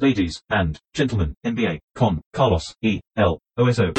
[0.00, 3.00] ladies and gentlemen, NBA con Carlos E.
[3.16, 3.38] L.
[3.56, 3.92] OSO.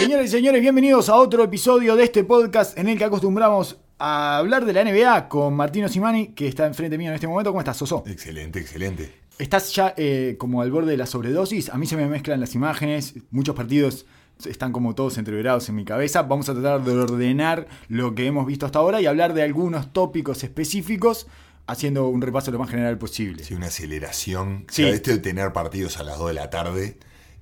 [0.00, 4.38] Señores y señores, bienvenidos a otro episodio de este podcast en el que acostumbramos a
[4.38, 7.50] hablar de la NBA con Martino Simani, que está enfrente mío en este momento.
[7.50, 8.02] ¿Cómo estás, Soso?
[8.06, 9.14] Excelente, excelente.
[9.38, 11.68] ¿Estás ya eh, como al borde de la sobredosis?
[11.70, 14.04] A mí se me mezclan las imágenes, muchos partidos
[14.44, 16.22] están como todos entreverados en mi cabeza.
[16.22, 19.92] Vamos a tratar de ordenar lo que hemos visto hasta ahora y hablar de algunos
[19.92, 21.26] tópicos específicos,
[21.66, 23.44] haciendo un repaso lo más general posible.
[23.44, 24.64] Sí, una aceleración.
[24.70, 24.82] Sí.
[24.84, 24.88] Sí.
[24.88, 26.96] Esto de tener partidos a las 2 de la tarde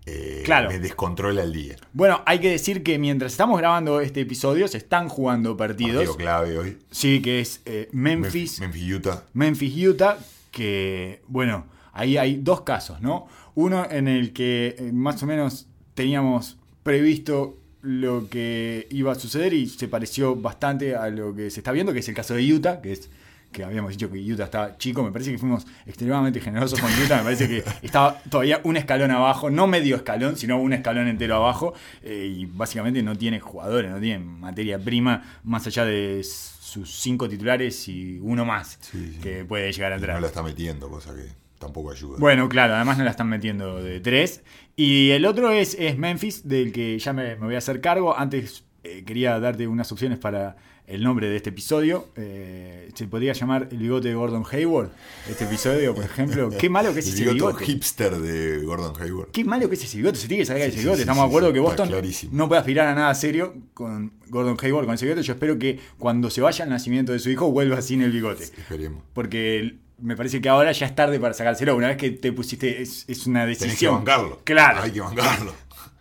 [0.06, 0.68] eh, Claro.
[0.68, 1.76] me descontrola el día.
[1.92, 5.96] Bueno, hay que decir que mientras estamos grabando este episodio, se están jugando partidos.
[5.96, 6.78] Partido clave hoy.
[6.90, 9.22] Sí, que es eh, Memphis, Memphis, Utah.
[9.32, 10.18] Memphis, Utah,
[10.50, 13.28] que, bueno, ahí hay dos casos, ¿no?
[13.54, 19.52] Uno en el que eh, más o menos teníamos previsto lo que iba a suceder
[19.54, 22.52] y se pareció bastante a lo que se está viendo, que es el caso de
[22.52, 23.08] Utah, que es
[23.54, 27.18] que habíamos dicho que Utah estaba chico, me parece que fuimos extremadamente generosos con Utah,
[27.18, 31.36] me parece que estaba todavía un escalón abajo, no medio escalón, sino un escalón entero
[31.36, 36.90] abajo, eh, y básicamente no tiene jugadores, no tiene materia prima más allá de sus
[37.00, 39.20] cinco titulares y uno más Sí, sí.
[39.22, 40.16] que puede llegar a entrar.
[40.16, 41.22] no la está metiendo, cosa que
[41.58, 42.18] tampoco ayuda.
[42.18, 44.42] Bueno, claro, además no la están metiendo de tres.
[44.76, 48.18] Y el otro es, es Memphis, del que ya me, me voy a hacer cargo.
[48.18, 52.08] Antes eh, quería darte unas opciones para el nombre de este episodio.
[52.16, 54.90] Eh, se podría llamar El bigote de Gordon Hayward.
[55.28, 56.50] Este episodio, por ejemplo.
[56.58, 57.64] Qué malo que es el ese bigote bigote.
[57.64, 59.30] hipster de Gordon Hayward.
[59.30, 60.96] Qué malo que es ese bigote, se tiene que sacar Sí, ese sí, bigote.
[60.96, 61.90] sí, Estamos de acuerdo que Boston
[62.32, 65.22] no puede aspirar a nada serio con Gordon Hayward, con ese bigote.
[65.22, 68.44] Yo espero que cuando se vaya al nacimiento de su hijo vuelva sin el bigote.
[68.44, 69.02] Esperemos.
[69.14, 71.76] Porque me parece que ahora ya es tarde para sacárselo.
[71.76, 73.94] Una vez que te pusiste, es, es una Tenés que decisión.
[73.94, 74.40] bancarlo.
[74.44, 74.82] Claro.
[74.82, 75.54] Hay que bancarlo.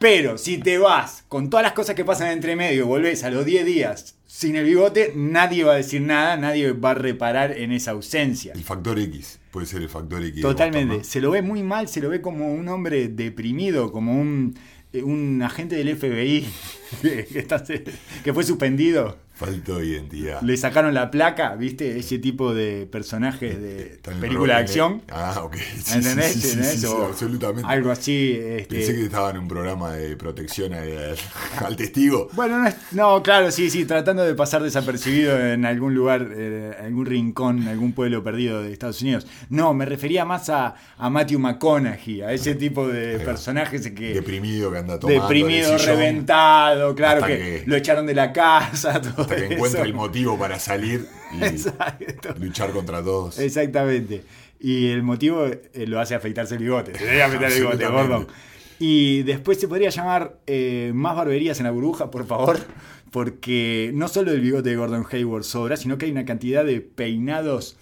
[0.04, 3.46] Pero si te vas con todas las cosas que pasan entre medio, volvés a los
[3.46, 7.72] 10 días sin el bigote, nadie va a decir nada, nadie va a reparar en
[7.72, 8.52] esa ausencia.
[8.54, 9.40] El factor X.
[9.50, 10.42] Puede ser el factor X.
[10.42, 11.06] Totalmente.
[11.06, 14.56] Se lo ve muy mal, se lo ve como un hombre deprimido, como un,
[14.92, 16.46] eh, un agente del FBI
[17.02, 19.18] que está- que fue suspendido.
[19.36, 20.42] Falto de identidad.
[20.44, 21.98] Le sacaron la placa, ¿viste?
[21.98, 25.02] Ese tipo de personajes de el película de acción.
[25.12, 25.56] Ah, ok.
[25.56, 26.34] Sí, ¿Entendés?
[26.34, 27.68] sí, sí, absolutamente.
[27.68, 28.38] Algo así.
[28.40, 31.16] este, Pensé que estaba en un programa de protección al,
[31.66, 32.30] al testigo.
[32.34, 36.72] Bueno, no, es- no, claro, sí, sí, tratando de pasar desapercibido en algún lugar, eh,
[36.84, 39.26] algún rincón, algún pueblo perdido de Estados Unidos.
[39.50, 44.14] No, me refería más a, a Matthew McConaughey, a ese tipo de personajes que...
[44.14, 45.24] Deprimido que anda tomando.
[45.24, 49.54] Deprimido, sillón, reventado, claro, que, que- lo echaron de la casa, todo Hasta que eso.
[49.54, 51.08] encuentra el motivo para salir
[51.38, 52.36] y Exacto.
[52.40, 53.40] luchar contra todos.
[53.40, 54.24] Exactamente.
[54.60, 56.98] Y el motivo eh, lo hace afeitarse el bigote.
[56.98, 57.86] Se debe afeitar el bigote.
[57.86, 58.28] Gordon.
[58.80, 62.60] Y después se podría llamar eh, más barberías en la burbuja, por favor.
[63.12, 66.82] Porque no solo el bigote de Gordon Hayward sobra, sino que hay una cantidad de
[66.82, 67.78] peinados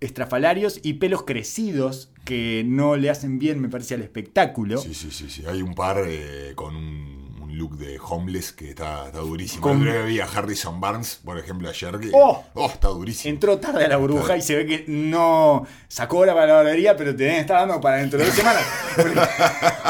[0.00, 4.78] estrafalarios y pelos crecidos que no le hacen bien, me parece, al espectáculo.
[4.78, 5.44] Sí, sí, sí, sí.
[5.46, 7.11] Hay un par eh, con un,
[7.52, 9.62] un look de homeless que está, está durísimo.
[9.62, 11.98] Con- día vi a Harrison Barnes, por ejemplo, ayer.
[12.00, 12.44] Que, ¡Oh!
[12.72, 13.34] está durísimo.
[13.34, 16.96] Entró tarde a la burbuja y se ve que no sacó hora para la barbería,
[16.96, 18.62] pero te estar dando para dentro de dos semanas.
[18.96, 19.20] Porque,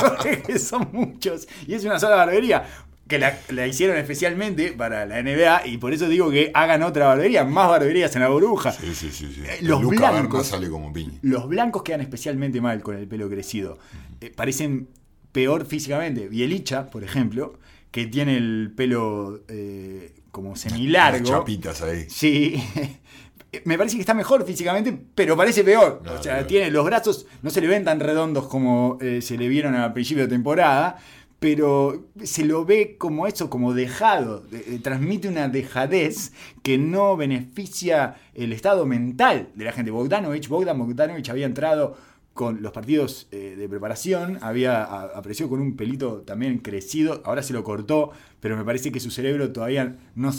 [0.42, 1.46] porque son muchos.
[1.66, 2.64] Y es una sola barbería.
[3.08, 7.08] Que la, la hicieron especialmente para la NBA y por eso digo que hagan otra
[7.08, 8.72] barbería, más barberías en la burbuja.
[8.72, 9.32] Sí, sí, sí.
[9.34, 9.42] sí.
[9.44, 11.18] Eh, los Caverna blancos- sale como piña.
[11.20, 13.76] Los blancos quedan especialmente mal con el pelo crecido.
[14.20, 14.88] Eh, parecen
[15.32, 16.28] peor físicamente.
[16.28, 17.58] Bielicha, por ejemplo,
[17.90, 21.28] que tiene el pelo eh, como semilargo.
[21.28, 22.06] Unas chapitas ahí.
[22.08, 22.62] Sí.
[23.64, 26.02] Me parece que está mejor físicamente, pero parece peor.
[26.18, 29.46] O sea, tiene los brazos, no se le ven tan redondos como eh, se le
[29.48, 30.96] vieron al principio de temporada,
[31.38, 34.44] pero se lo ve como eso, como dejado.
[34.52, 36.32] Eh, transmite una dejadez
[36.62, 39.90] que no beneficia el estado mental de la gente.
[39.90, 41.98] Bogdanovich, Bogdan Bogdanovich había entrado
[42.34, 47.42] con los partidos eh, de preparación, había a- apareció con un pelito también crecido, ahora
[47.42, 50.30] se lo cortó, pero me parece que su cerebro todavía no,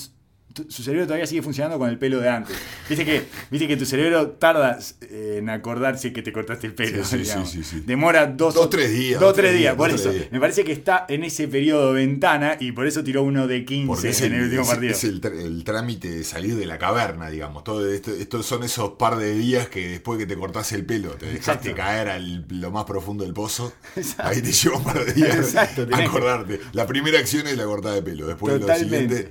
[0.53, 2.55] tu- su cerebro todavía sigue funcionando con el pelo de antes.
[2.87, 7.03] Viste que, viste que tu cerebro tarda eh, en acordarse que te cortaste el pelo.
[7.03, 7.83] Sí, sí, sí.
[7.85, 10.11] Demora dos, Dos, o- tres días, Dos, dos, tres días, días, por dos, eso.
[10.11, 10.31] días.
[10.31, 13.87] Me parece que está en ese periodo ventana y por eso tiró uno de 15
[13.87, 14.91] Porque es en el, el último es- partido.
[14.91, 17.63] es el tr- el trámite de salir de la caverna, digamos.
[17.63, 21.11] Todo esto, estos son esos par de días que después que te cortás el pelo,
[21.11, 21.75] te dejaste Exacto.
[21.75, 23.73] caer a lo más profundo del pozo.
[23.95, 24.23] Exacto.
[24.31, 26.59] Ahí te lleva un par de días Exacto, que- acordarte.
[26.73, 28.27] La primera acción es la cortada de pelo.
[28.27, 29.29] Después lo siguiente.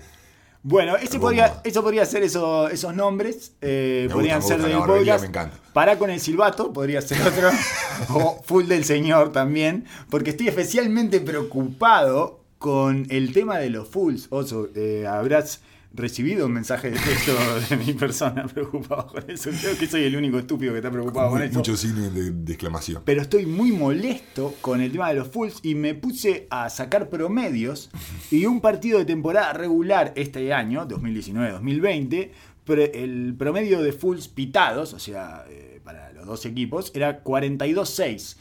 [0.65, 3.53] Bueno, ese podría, eso podría ser eso- esos nombres.
[3.61, 5.23] eh, Me podrían gusta, ser del podcast.
[5.23, 5.59] me encanta.
[5.73, 7.51] Para con el silbato, podría ser otro.
[8.15, 9.87] o full del señor también.
[10.09, 14.29] Porque estoy especialmente preocupado con el tema de los fulls.
[14.31, 15.63] Oso, eh, habrás
[15.95, 17.33] recibido un mensaje de texto
[17.71, 19.51] de mi persona preocupado con eso.
[19.61, 21.55] Creo que soy el único estúpido que está preocupado con eso.
[21.59, 23.03] Muchos signos de, de exclamación.
[23.05, 27.09] Pero estoy muy molesto con el tema de los fulls y me puse a sacar
[27.11, 27.91] promedios
[28.31, 32.31] y un partido de temporada regular este año, 2019-2020,
[32.65, 38.37] pre- el promedio de fulls pitados, o sea, eh, para los dos equipos, era 42-6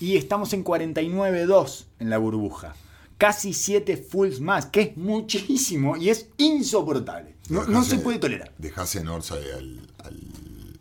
[0.00, 2.74] y estamos en 49-2 en la burbuja.
[3.18, 7.36] Casi 7 fulls más, que es muchísimo y es insoportable.
[7.48, 8.52] No, no se puede tolerar.
[8.58, 9.22] Dejase en al,
[10.04, 10.36] al,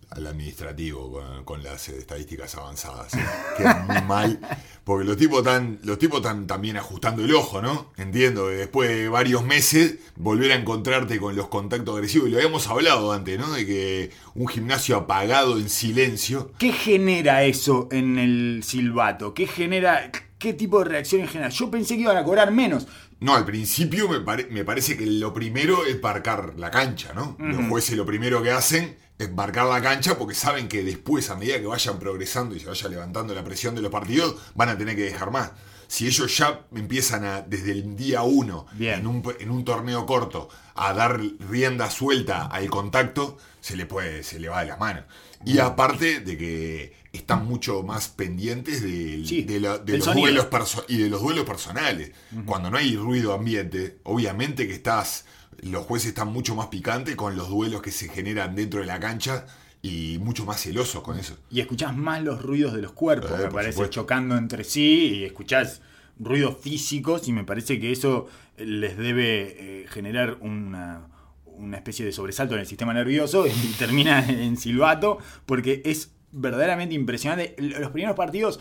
[0.10, 3.14] al administrativo con, con las estadísticas avanzadas.
[3.14, 3.26] ¿eh?
[3.58, 4.40] Queda muy mal.
[4.84, 7.92] Porque los tipos están, los tipos están también ajustando el ojo, ¿no?
[7.98, 12.28] Entiendo que después de varios meses volver a encontrarte con los contactos agresivos.
[12.28, 13.52] Y lo habíamos hablado antes, ¿no?
[13.52, 16.52] De que un gimnasio apagado en silencio.
[16.60, 19.34] ¿Qué genera eso en el silbato?
[19.34, 20.12] ¿Qué genera?
[20.45, 21.50] ¿Qué tipo de reacciones genera?
[21.50, 22.86] Yo pensé que iban a cobrar menos.
[23.19, 27.36] No, al principio me, pare- me parece que lo primero es marcar la cancha, ¿no?
[27.39, 31.36] Los jueces lo primero que hacen es marcar la cancha porque saben que después, a
[31.36, 34.77] medida que vayan progresando y se vaya levantando la presión de los partidos, van a
[34.77, 35.51] tener que dejar más.
[35.88, 39.00] Si ellos ya empiezan a, desde el día uno, Bien.
[39.00, 41.19] en un, en un torneo corto, a dar
[41.50, 45.06] rienda suelta al contacto, se le puede, se le va de las manos.
[45.44, 50.06] Y aparte de que están mucho más pendientes del- Sí, de, la- de del los
[50.06, 50.28] sonido.
[50.28, 52.12] duelos y de los duelos personales.
[52.46, 55.26] Cuando no hay ruido ambiente, obviamente que estás,
[55.62, 59.00] los jueces están mucho más picantes con los duelos que se generan dentro de la
[59.00, 59.46] cancha
[59.82, 61.38] y mucho más celosos con eso.
[61.52, 63.94] Y escuchás más los ruidos de los cuerpos, Eh, me parece, supuesto.
[64.02, 65.82] chocando entre sí y escuchás
[66.20, 68.28] ruidos físicos y me parece que eso
[68.58, 71.08] les debe eh, generar una,
[71.46, 76.94] una especie de sobresalto en el sistema nervioso y termina en silbato porque es verdaderamente
[76.96, 77.56] impresionante.
[77.58, 78.60] Los primeros partidos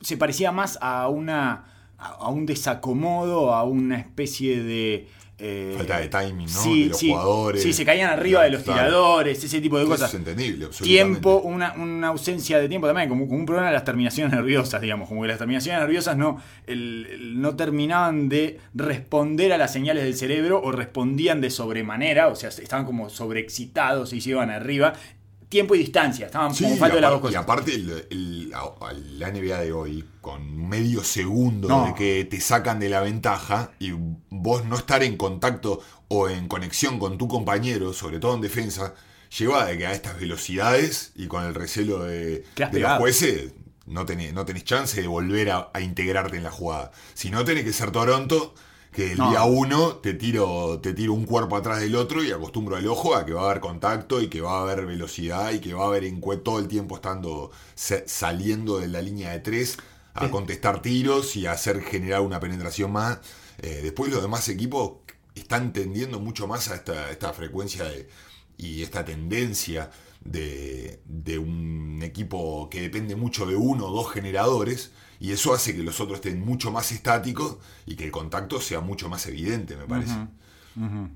[0.00, 5.08] se parecía más a una a un desacomodo, a una especie de
[5.38, 6.62] eh, Falta de timing, ¿no?
[6.62, 7.62] Sí, de los sí, jugadores.
[7.62, 8.82] Sí, se caían arriba de los Claro.
[8.84, 11.20] tiradores, ese tipo de Eso cosas es entendible, absolutamente.
[11.20, 14.80] tiempo, una, una ausencia de tiempo también, como, como un problema de las terminaciones nerviosas,
[14.80, 19.72] digamos, como que las terminaciones nerviosas no, el- el- no terminaban de responder a las
[19.72, 24.50] señales del cerebro o respondían de sobremanera, o sea, estaban como sobreexcitados y se iban
[24.50, 24.92] arriba.
[25.54, 27.42] Tiempo y distancia, estaban Sí, como falta de las dos apar- y cosas.
[27.44, 28.50] aparte el- el-
[29.20, 31.86] la NBA de hoy, con medio segundo No.
[31.86, 33.92] de que te sacan de la ventaja y
[34.30, 38.94] vos no estar en contacto o en conexión con tu compañero, sobre todo en defensa,
[39.38, 43.52] lleva de que a estas velocidades y con el recelo de, de los jueces
[43.86, 46.90] no tenés, no tenés chance de volver a, a integrarte en la jugada.
[47.14, 48.54] Si no tenés que ser Toronto,
[48.94, 49.30] que el No.
[49.30, 53.14] día uno te tiro, te tiro un cuerpo atrás del otro y acostumbro al ojo
[53.16, 55.84] a que va a haber contacto y que va a haber velocidad y que va
[55.84, 59.78] a haber encue- todo el tiempo estando saliendo de la línea de tres
[60.14, 63.18] a contestar tiros y a hacer generar una penetración más.
[63.58, 64.92] Eh, después los demás equipos
[65.34, 68.08] están tendiendo mucho más a esta, esta frecuencia de-
[68.56, 69.90] y esta tendencia
[70.24, 75.74] de, de un equipo que depende mucho de uno o dos generadores y eso hace
[75.74, 79.76] que los otros estén mucho más estáticos y que el contacto sea mucho más evidente,
[79.76, 80.14] me parece.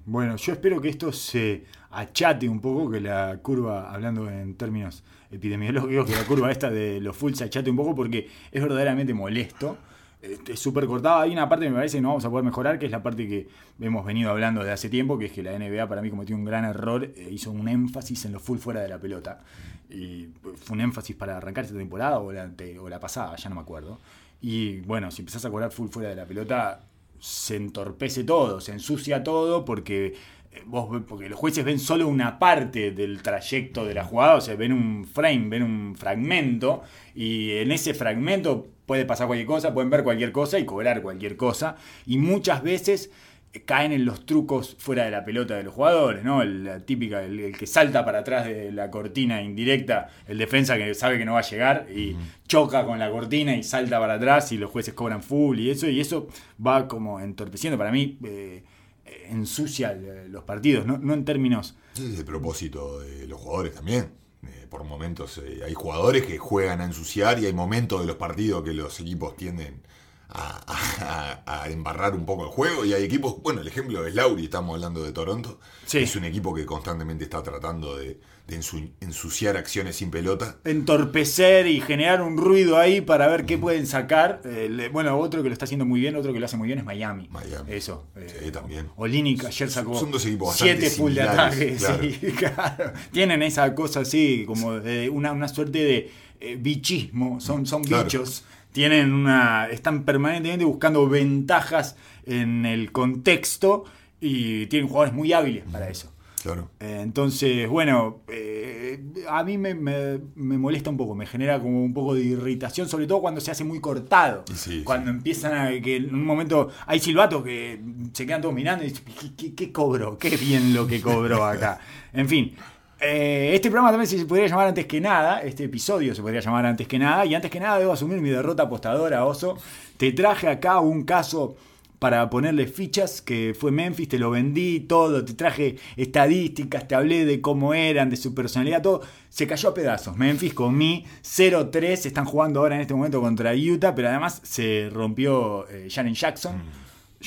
[0.06, 5.02] Bueno, yo espero que esto se achate un poco, que la curva, hablando en términos
[5.30, 9.12] epidemiológicos, que la curva esta de los full se achate un poco porque es verdaderamente
[9.14, 9.76] molesto.
[10.20, 11.20] Este, Es súper cortado.
[11.20, 13.02] Hay una parte que me parece que no vamos a poder mejorar, que es la
[13.02, 13.48] parte que
[13.80, 16.44] hemos venido hablando de hace tiempo, que es que la NBA para mí cometió un
[16.44, 19.44] gran error, eh, hizo un énfasis en los full fuera de la pelota.
[19.90, 22.50] Y fue un énfasis para arrancar esta temporada o la,
[22.80, 23.98] o la pasada, ya no me acuerdo.
[24.40, 26.80] Y bueno, si empezás a cobrar full fuera de la pelota,
[27.18, 30.14] se entorpece todo, se ensucia todo porque
[30.52, 34.40] eh, vos porque los jueces ven solo una parte del trayecto de la jugada, o
[34.40, 36.82] sea, ven un frame, ven un fragmento
[37.14, 41.36] y en ese fragmento puede pasar cualquier cosa, pueden ver cualquier cosa y cobrar cualquier
[41.36, 41.76] cosa
[42.06, 43.10] y muchas veces
[43.52, 46.40] eh, caen en los trucos fuera de la pelota de los jugadores, ¿no?
[46.42, 50.76] El- La típica, el, el que salta para atrás de la cortina indirecta, el defensa
[50.78, 52.16] que sabe que no va a llegar y
[52.48, 55.86] choca con la cortina y salta para atrás y los jueces cobran full y eso,
[55.88, 56.26] y eso
[56.66, 58.64] va como entorpeciendo para mí, eh,
[59.04, 59.94] eh, ensucia
[60.28, 61.76] los partidos, no, no en términos...
[61.94, 64.10] Ese es el propósito de los jugadores también.
[64.46, 68.16] Eh, por momentos eh, hay jugadores que juegan a ensuciar y hay momentos de los
[68.16, 69.82] partidos que los equipos tienden
[70.30, 74.14] a, a- a embarrar un poco el juego y hay equipos, bueno, el ejemplo es
[74.14, 75.98] Lauri, estamos hablando de Toronto, Sí.
[75.98, 80.56] es un equipo que constantemente está tratando de, de ensu- ensuciar acciones sin pelota.
[80.64, 84.42] entorpecer y generar un ruido ahí para ver qué pueden sacar.
[84.44, 86.66] Eh, le- bueno, otro que lo está haciendo muy bien, otro que lo hace muy
[86.66, 87.28] bien es Miami.
[87.30, 87.72] Miami.
[87.72, 88.06] Eso.
[88.16, 88.88] eh, Sí, también.
[88.96, 91.78] Olinick ayer sacó Son dos equipos siete full de ataque.
[91.78, 92.92] sí, claro.
[93.12, 97.40] Tienen esa cosa así, como de una, una suerte de eh, bichismo.
[97.40, 98.04] Son, son Claro.
[98.04, 98.44] bichos.
[98.78, 99.66] Tienen una.
[99.72, 103.84] están permanentemente buscando ventajas en el contexto.
[104.20, 106.12] y tienen jugadores muy hábiles para eso.
[106.44, 106.70] Claro.
[106.78, 111.84] Eh, Entonces, bueno, eh, a mí me, me- me molesta un poco, me genera como
[111.84, 114.44] un poco de irritación, sobre todo cuando se hace muy cortado.
[114.54, 117.80] Sí, cuando empiezan a que en un momento hay silbatos que
[118.12, 120.16] se quedan todos mirando y dicen, ¿qué, qué, qué cobró?
[120.18, 121.80] Qué bien lo que cobró acá.
[122.12, 122.54] En fin.
[123.00, 126.66] Eh, este programa también se podría llamar antes que nada, este episodio se podría llamar
[126.66, 129.56] antes que nada, y antes que nada debo asumir mi derrota apostadora, Oso.
[129.96, 131.56] Te traje acá un caso
[131.98, 137.24] para ponerle fichas, que fue Memphis, te lo vendí, todo, te traje estadísticas, te hablé
[137.24, 139.02] de cómo eran, de su personalidad, todo.
[139.28, 140.16] Se cayó a pedazos.
[140.16, 144.90] Memphis con mi 0-3, están jugando ahora en este momento contra Utah, pero además se
[144.92, 146.62] rompió eh, Jaren Jackson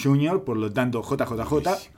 [0.01, 1.91] Jr., por lo tanto JJJ,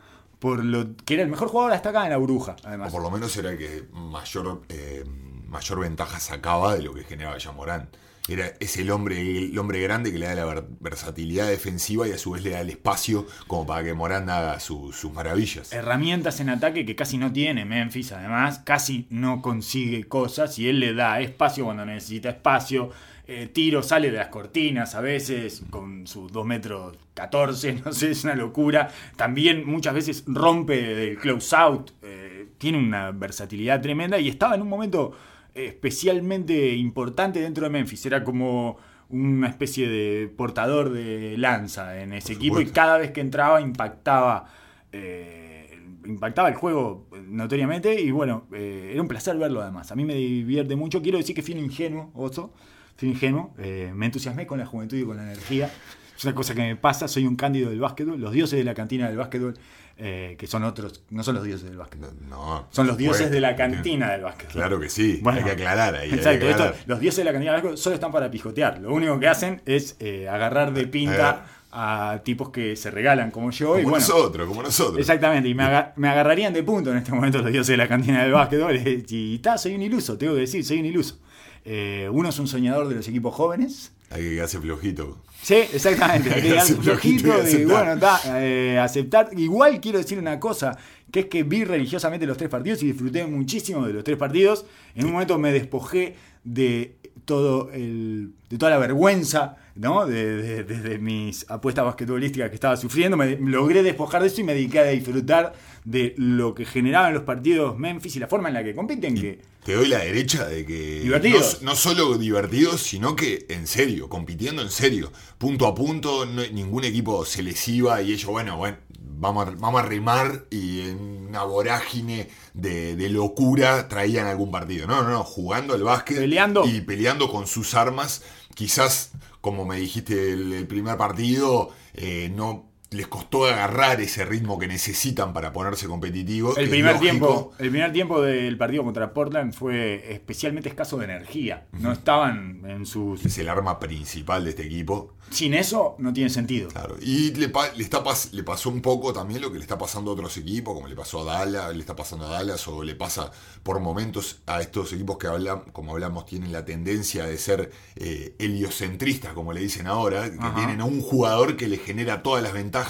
[0.43, 2.91] por lo que era el mejor jugador hasta acá en la bruja, O además.
[2.91, 5.05] por lo menos era el que mayor, eh,
[5.47, 7.87] mayor ventaja sacaba de lo que generaba Yamorán.
[8.27, 12.11] Era, es el hombre, el hombre grande que le da la ver- versatilidad defensiva y
[12.11, 15.71] a su vez le da el espacio como para que Morán haga su- sus maravillas.
[15.71, 20.81] herramientas en ataque que casi no tiene Memphis, además, casi no consigue cosas y él
[20.81, 22.89] le da espacio cuando necesita espacio.
[23.27, 28.11] Eh, tiro sale de las cortinas a veces con sus 2 metros 14, no sé,
[28.11, 28.89] es una locura.
[29.15, 34.61] También muchas veces rompe del close out, eh, tiene una versatilidad tremenda y estaba en
[34.61, 35.13] un momento
[35.53, 38.05] especialmente importante dentro de Memphis.
[38.05, 38.77] Era como
[39.09, 44.45] una especie de portador de lanza en ese equipo y cada vez que entraba impactaba
[44.91, 49.91] eh, impactaba el juego notoriamente y bueno, eh, era un placer verlo además.
[49.91, 51.01] A mí me divierte mucho.
[51.01, 52.53] Quiero decir que fui ingenuo, Oso.
[53.01, 53.53] Un ingenuo.
[53.57, 55.69] eh, me entusiasmé con la juventud y con la energía.
[56.15, 57.07] Es una cosa que me pasa.
[57.07, 58.19] Soy un cándido del básquetbol.
[58.21, 59.55] Los dioses de la cantina del básquetbol,
[59.97, 62.11] eh, que son otros, no son los dioses del básquetbol.
[62.29, 64.53] No, Son los dioses de la cantina del básquetbol.
[64.53, 66.03] Claro que sí, Bueno, hay que aclarar ahí.
[66.03, 68.79] hay que Exacto, esto- los dioses de la cantina del básquetbol solo están para pijotear.
[68.79, 73.49] Lo único que hacen es eh, agarrar de pinta a tipos que se regalan como
[73.49, 73.79] yo.
[73.79, 74.99] y Como bueno, nosotros, como nosotros.
[74.99, 77.87] Exactamente, y me, aga- me agarrarían de punto en este momento los dioses de la
[77.87, 78.75] cantina del básquetbol.
[78.77, 81.17] eh, Y está, soy un iluso, tengo que decir, soy un iluso.
[81.65, 83.91] Eh, uno es un soñador de los equipos jóvenes.
[84.09, 85.17] Hay que quedarse flojito.
[85.41, 86.33] Sí, exactamente.
[86.33, 89.29] hay que Hace flojito flojito y bueno, está, eh, aceptar.
[89.35, 90.77] Igual quiero decir una cosa,
[91.11, 94.65] que es que vi religiosamente los tres partidos y disfruté muchísimo de los tres partidos.
[94.95, 100.05] En un momento me despojé de todo el, de toda la vergüenza, ¿no?
[100.05, 103.17] De, de- mis apuestas basquetbolísticas que estaba sufriendo.
[103.17, 105.53] Me logré despojar de eso y me dediqué a disfrutar
[105.83, 109.15] de lo que generaban los partidos Memphis y la forma en la que compiten.
[109.15, 111.61] Que, Te doy la derecha de que Divertidos.
[111.61, 116.45] no, no solo divertidos, sino que en serio, compitiendo en serio, punto a punto, no-
[116.51, 118.77] ningún equipo se les iba y ellos, bueno, bueno,
[119.23, 124.85] vamos a, vamos a remar y en una vorágine de, de locura traían algún partido.
[124.85, 126.65] No, no, no, jugando al básquet Peleando.
[126.65, 128.21] y peleando con sus armas,
[128.53, 129.11] quizás,
[129.41, 134.67] como me dijiste el, el primer partido, eh, no les costó agarrar ese ritmo que
[134.67, 136.57] necesitan para ponerse competitivos.
[136.57, 141.65] El primer, tiempo, el primer tiempo del partido contra Portland fue especialmente escaso de energía.
[141.73, 143.25] No estaban en sus...
[143.25, 145.13] es el arma principal de este equipo.
[145.29, 146.69] Sin eso no tiene sentido.
[146.69, 146.95] Claro.
[147.01, 150.13] Y le, está pas- le pasó un poco también lo que le está pasando a
[150.13, 153.31] otros equipos, como le pasó a Dallas, le está pasando a Dallas, o le pasa
[153.63, 158.35] por momentos a estos equipos que hablan, como hablamos, tienen la tendencia de ser eh,
[158.37, 162.53] heliocentristas, como le dicen ahora, que tienen a un jugador que le genera todas las
[162.53, 162.82] ventajas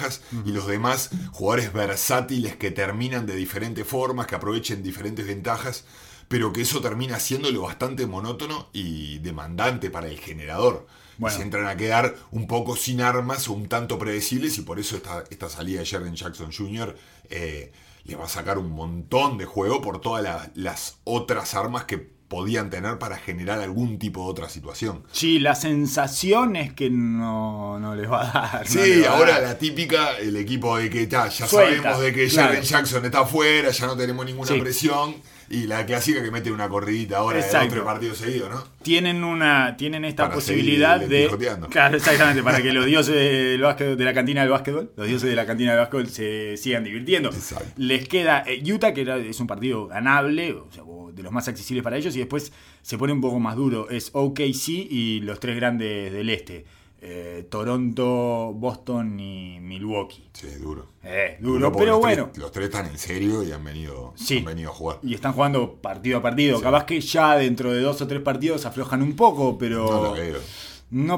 [0.46, 5.86] y los demás jugadores versátiles que terminan de diferentes formas, que aprovechen diferentes ventajas,
[6.28, 10.88] pero que eso termina siéndolo bastante monótono y demandante para el generador.
[11.18, 11.36] Bueno.
[11.38, 14.96] Se entran a quedar un poco sin armas o un tanto predecibles y por eso
[14.96, 16.96] esta, esta salida de Jaren Jackson Jr.
[17.30, 17.72] eh,
[18.06, 22.13] le va a sacar un montón de juego por todas la- las otras armas que
[22.34, 25.04] podían tener para generar algún tipo de otra situación.
[25.12, 28.68] Sí, la sensación es que no, no les va a dar.
[28.68, 29.44] Sí, ahora dar.
[29.44, 32.48] la típica, el equipo de que ta, ya Suelta, sabemos de que claro.
[32.50, 34.60] Jaren Jackson está afuera, ya no tenemos ninguna Sí.
[34.60, 35.16] presión.
[35.50, 37.66] Y la clásica que mete una corridita ahora de Exacto.
[37.68, 38.64] dos tres partidos seguidos, ¿no?
[38.82, 41.30] Tienen una tienen esta Para posibilidad de
[41.70, 45.30] claro exactamente para que los dioses del básquet, de la cantina del básquetbol los dioses
[45.30, 47.66] de la cantina del básquetbol se sigan divirtiendo Exacto.
[47.76, 50.84] les queda eh, Utah que era- es un partido ganable o sea,
[51.16, 52.52] de los más accesibles para ellos y después
[52.82, 56.66] se pone un poco más duro es OKC y los tres grandes del este
[57.06, 60.88] eh, Toronto Boston y Milwaukee Sí, duro.
[61.04, 64.38] Eh, duro pero los tres- bueno los tres están en serio y han venido, Sí.
[64.38, 65.00] han venido a jugar.
[65.04, 66.58] y están jugando partido a partido.
[66.58, 66.64] Sí.
[66.64, 70.14] Capaz que ya dentro de dos o tres partidos aflojan un poco, pero no, lo
[70.14, 70.38] veo.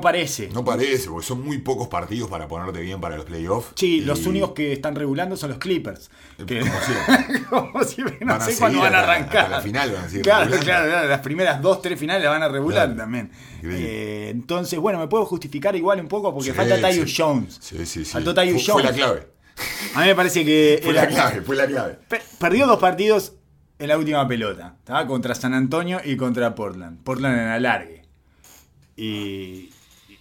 [0.01, 0.49] Parece.
[0.53, 3.73] No parece, porque son muy pocos partidos para ponerte bien para los playoffs.
[3.75, 6.09] Sí, Y los únicos que están regulando son los Clippers.
[6.45, 7.43] Que, Como siempre.
[7.49, 9.37] como siempre, no Van sé cuándo van a arrancar.
[9.45, 10.65] hasta la final van a seguir claro, regulando.
[10.65, 12.95] claro, claro, las primeras dos, tres finales las van a regular Claro.
[13.01, 13.31] también.
[13.63, 17.15] Eh, entonces, bueno, me puedo justificar igual un poco porque Sí, falta Tyus sí.
[17.21, 17.57] Jones.
[17.59, 18.11] Sí, sí, sí.
[18.11, 18.85] Faltó Tyus Fue- fue Jones.
[18.85, 19.27] la clave.
[19.95, 21.99] A mí me parece que Fue era- la clave, fue la clave.
[22.07, 23.33] Pe- Perdió dos partidos
[23.79, 24.77] en la última pelota.
[24.83, 25.05] ¿tá?
[25.07, 27.01] Contra San Antonio y contra Portland.
[27.03, 28.04] Portland en alargue.
[28.97, 29.69] Y,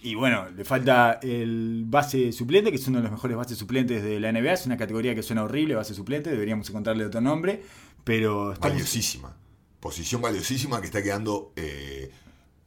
[0.01, 4.03] y bueno, le falta el base suplente, que es uno de los mejores bases suplentes
[4.03, 4.53] de la NBA.
[4.53, 6.29] Es una categoría que suena horrible, base suplente.
[6.29, 7.63] Deberíamos encontrarle otro nombre.
[8.03, 9.35] Pero estamos- Valiosísima.
[9.79, 12.11] Posición valiosísima que está quedando eh,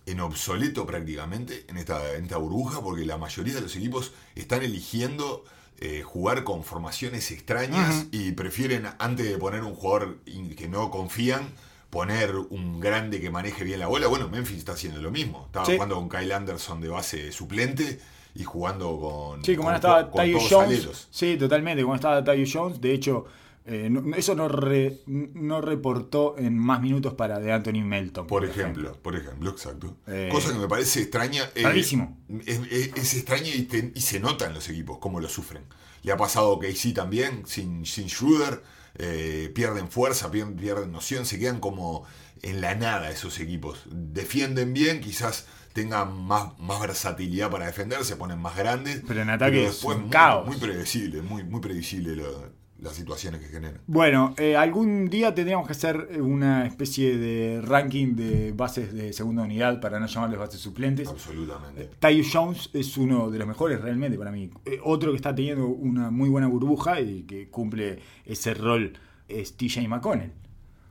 [0.07, 4.63] en obsoleto prácticamente en esta, en esta burbuja porque la mayoría de los equipos están
[4.63, 5.45] eligiendo
[5.81, 10.19] eh, jugar con formaciones extrañas y prefieren, antes de poner un jugador
[10.57, 11.49] que no confían,
[11.91, 14.07] poner un grande que maneje bien la bola.
[14.09, 15.45] Bueno, Memphis está haciendo lo mismo.
[15.47, 15.73] Estaba Sí.
[15.75, 17.99] jugando con Kyle Anderson de base suplente
[18.35, 20.53] y jugando con, Sí, como con, estaba con Jones.
[20.81, 21.09] aleros.
[21.11, 21.83] Sí, totalmente.
[21.83, 22.81] Como estaba Tyus Jones.
[22.81, 23.25] De hecho,
[23.65, 28.27] eh, no- eso no, re- no reportó en más minutos para de Anthony Melton.
[28.27, 29.97] Por ejemplo, por ejemplo, exacto.
[30.07, 31.45] Eh, Cosa que me parece extraña.
[31.55, 32.19] eh, rarísimo.
[32.47, 35.65] Es, es- es extraño y, te- y se nota en los equipos cómo lo sufren.
[36.03, 38.63] Le ha pasado que KC también, sin, sin Schroeder,
[38.99, 42.05] eh, pierden fuerza, pierden, pierden noción, se quedan como
[42.43, 43.83] en la nada esos equipos.
[43.91, 49.03] Defienden bien, quizás tengan más, más versatilidad para defender, se ponen más grandes.
[49.07, 50.47] Pero en ataque es después un muy, caos.
[50.47, 53.81] Muy predecible, muy, muy predecible lo- las situaciones que generan.
[53.87, 59.43] Bueno, eh, algún día tendríamos que hacer una especie de ranking de bases de segunda
[59.43, 61.09] unidad para no llamarles bases suplentes.
[61.09, 61.91] Absolutamente.
[61.99, 64.51] Tyus Jones es uno de los mejores realmente para mí.
[64.65, 68.93] Eh, otro que está teniendo una muy buena burbuja y que cumple ese rol
[69.29, 70.33] es TJ McConnell.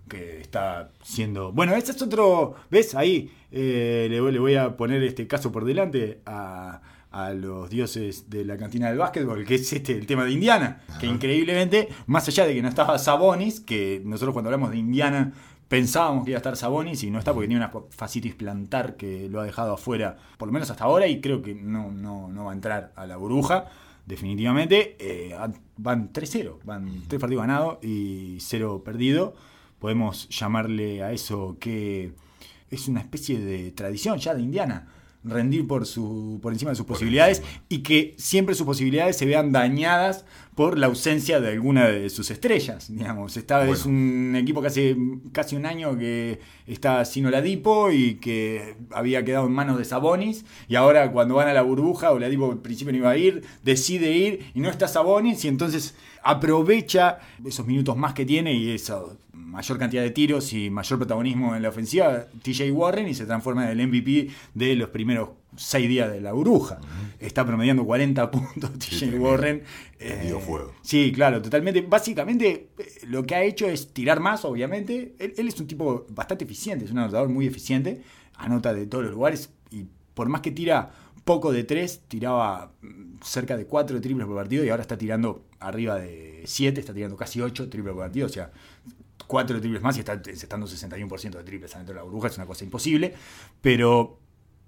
[0.10, 1.52] Que está siendo.
[1.52, 2.56] Bueno, ese es otro.
[2.72, 2.96] ¿Ves?
[2.96, 6.82] Ahí eh, le, voy- le voy a poner este caso por delante a,
[7.18, 10.82] a los dioses de la cantina del básquetbol, que es este el tema de Indiana.
[11.00, 15.34] Que increíblemente, más allá de que no estaba Sabonis, que nosotros cuando hablamos de Indiana
[15.68, 19.28] pensábamos que iba a estar Sabonis y no está porque tiene una fascitis plantar que
[19.30, 22.46] lo ha dejado afuera, por lo menos hasta ahora, y creo que no, no, no
[22.46, 23.66] va a entrar a la burbuja,
[24.06, 24.96] definitivamente.
[25.00, 25.36] Eh,
[25.76, 29.34] van 3-0, van 3 partidos ganados y 0 perdido.
[29.80, 32.14] Podemos llamarle a eso que
[32.70, 34.88] es una especie de tradición ya de Indiana.
[35.28, 39.52] Rendir por, su, por encima de sus posibilidades y que siempre sus posibilidades se vean
[39.52, 40.26] dañadas
[40.56, 42.88] por la ausencia de alguna de sus estrellas.
[42.92, 44.00] Digamos, esta es Bueno.
[44.00, 44.98] un equipo que hace
[45.32, 50.46] casi un año que está sin Oladipo y que había quedado en manos de Sabonis.
[50.68, 54.12] Y ahora, cuando van a la burbuja, Oladipo al principio no iba a ir, decide
[54.12, 55.46] ir y no está Sabonis.
[55.46, 59.00] Y entonces aprovecha esos minutos más que tiene y esa
[59.58, 63.64] mayor cantidad de tiros y mayor protagonismo en la ofensiva, TJ Warren, y se transforma
[63.64, 66.80] en el MVP de los primeros seis días de la burbuja.
[67.20, 69.18] Está promediando 40 puntos TJ.
[69.18, 69.64] Warren.
[69.98, 70.76] Prendido fuego.
[70.84, 71.82] Sí, claro, totalmente.
[71.82, 75.16] Básicamente eh, lo que ha hecho es tirar más, obviamente.
[75.18, 78.04] Él, él es un tipo bastante eficiente, es un anotador muy eficiente.
[78.36, 80.92] Anota de todos los lugares y por más que tira
[81.28, 85.44] poco de tres, tiraba mm, cerca de cuatro triples por partido y ahora está tirando
[85.60, 88.28] arriba de siete, está tirando casi ocho triples por partido.
[88.28, 88.52] O sea,
[89.28, 92.48] cuatro triples más y está encestando 61% de triples adentro de la burbuja, es una
[92.48, 93.14] cosa imposible.
[93.62, 94.18] Pero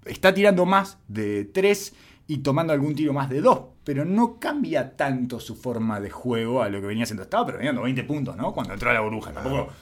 [0.04, 1.92] está tirando más de 3
[2.28, 6.62] y tomando algún tiro más de 2, pero no cambia tanto su forma de juego
[6.62, 7.22] a lo que venía haciendo.
[7.24, 8.52] Estaba promediando 20 puntos, ¿no?
[8.52, 9.32] Cuando entró a la burbuja.
[9.32, 9.72] Tampoco,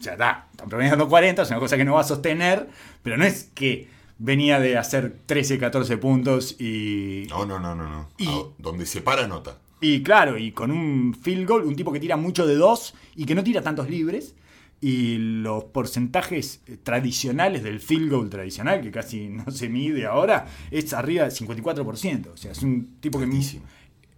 [0.00, 2.68] o sea, está, están promediando 40, es una cosa que no va a sostener,
[3.02, 7.26] pero no es que venía de hacer 13, 14 puntos y...
[7.28, 7.88] No, no, no, no.
[7.88, 8.08] no.
[8.16, 9.58] Y- Ah, donde se para, nota.
[9.80, 13.24] Y claro, y con un field goal, un tipo que tira mucho de dos y
[13.26, 14.34] que no tira tantos libres.
[14.80, 20.46] Y los porcentajes eh, tradicionales del field goal tradicional, que casi no se mide ahora,
[20.70, 22.28] es arriba del 54%.
[22.32, 23.24] O sea, es un tipo que...
[23.24, 23.64] Altísimo.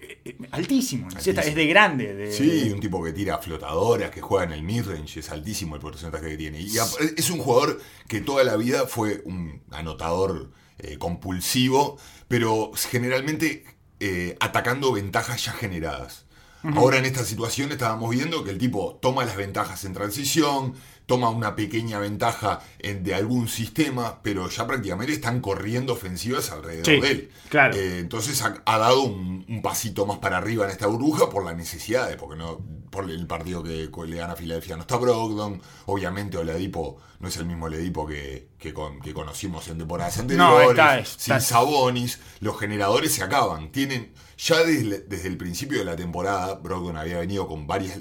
[0.00, 1.08] eh, eh, altísimo.
[1.08, 1.40] Altísimo.
[1.40, 2.14] Es de grande.
[2.14, 5.80] de- Sí, un tipo que tira flotadoras, que juega en el midrange, es altísimo el
[5.80, 6.60] porcentaje que tiene.
[6.60, 6.76] Y
[7.16, 11.96] es un jugador que toda la vida fue un anotador eh, compulsivo,
[12.28, 13.64] pero generalmente
[14.00, 16.24] eh, atacando ventajas ya generadas.
[16.62, 20.74] Ahora en esta situación estábamos viendo que el tipo toma las ventajas en transición,
[21.10, 26.86] toma una pequeña ventaja en- de algún sistema, pero ya prácticamente están corriendo ofensivas alrededor
[26.86, 27.30] Sí, de él.
[27.48, 27.74] claro.
[27.74, 31.44] Eh, entonces ha, ha dado un, un pasito más para arriba en esta burbuja por
[31.44, 35.60] las necesidades, porque no por el partido que le gana a Filadelfia no está Brogdon,
[35.86, 40.70] obviamente Oladipo no es el mismo Oladipo que, que, con- que conocimos en temporadas anteriores,
[40.70, 45.84] está- está- sin Sabonis, los generadores se acaban, tienen ya desde, desde el principio de
[45.86, 47.98] la temporada Brogdon había venido con varias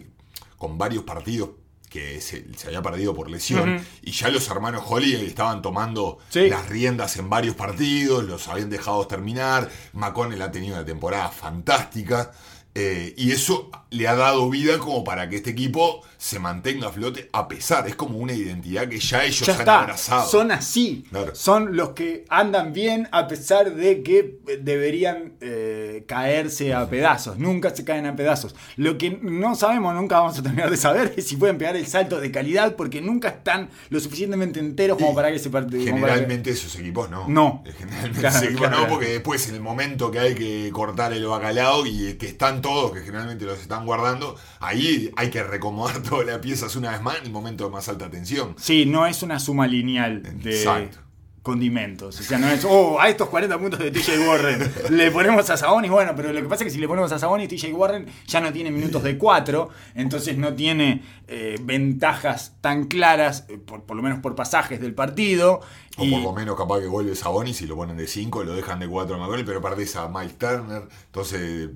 [0.58, 1.52] con varios partidos
[1.89, 3.84] que se, se había perdido por lesión.
[4.04, 6.47] Y ya los hermanos Holiday estaban tomando Sí.
[6.49, 12.32] las riendas en varios partidos, los habían dejado terminar, McConnell ha tenido una temporada fantástica
[12.75, 16.92] eh, y eso le ha dado vida como para que este equipo se mantenga a
[16.92, 19.80] flote a pesar, es como una identidad que ya ellos ya han está.
[19.84, 20.30] abrazado.
[20.30, 21.06] Son así.
[21.10, 21.34] Claro.
[21.34, 27.74] Son los que andan bien a pesar de que deberían eh, caerse a pedazos, nunca
[27.74, 28.54] se caen a pedazos.
[28.76, 31.88] Lo que no sabemos, nunca vamos a terminar de saber, es si pueden pegar el
[31.88, 35.80] salto de calidad, porque nunca están lo suficientemente enteros como Y para que se parte.
[35.80, 37.30] Generalmente esos equipos no.
[37.30, 37.64] No.
[37.78, 38.84] Generalmente Claro, esos equipos claro.
[38.84, 42.62] no, porque después en el momento que hay que cortar el bacalao y que están
[42.62, 47.02] todos, que generalmente los están guardando, ahí hay que recomodar todas las piezas una vez
[47.02, 48.56] más en el momento de más alta tensión.
[48.58, 50.98] Sí, no es una suma lineal de Exacto.
[51.41, 52.19] condimentos.
[52.19, 55.58] O sea, no es, oh, a estos 40 puntos de TJ Warren le ponemos a
[55.58, 55.89] Sabonis.
[55.89, 58.41] Bueno, pero lo que pasa es que si le ponemos a Sabonis, TJ Warren ya
[58.41, 63.95] no tiene minutos de 4, entonces no tiene eh, ventajas tan claras, eh, por, por
[63.95, 65.62] lo menos por pasajes del partido.
[65.98, 68.54] O y- por lo menos capaz que vuelve Sabonis y lo ponen de 5, lo
[68.54, 70.84] dejan de 4 a McConnell, pero perdés a Mike Turner.
[71.06, 71.69] Entonces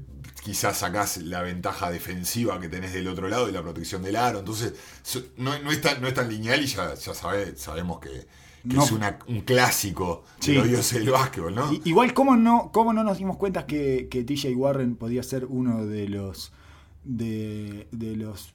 [0.44, 4.40] quizás sacás la ventaja defensiva que tenés del otro lado y la protección del aro.
[4.40, 4.74] Entonces
[5.38, 8.76] no, no es, tan, no es tan lineal y ya, ya sabe- sabemos que, que
[8.76, 8.84] No.
[8.84, 10.54] es una- un clásico Sí.
[10.54, 11.72] de los del básquetbol, ¿no?
[11.86, 15.86] Igual, ¿cómo no, cómo no nos dimos cuenta que, que TJ Warren podía ser uno
[15.86, 16.52] de los
[17.06, 18.54] de, de los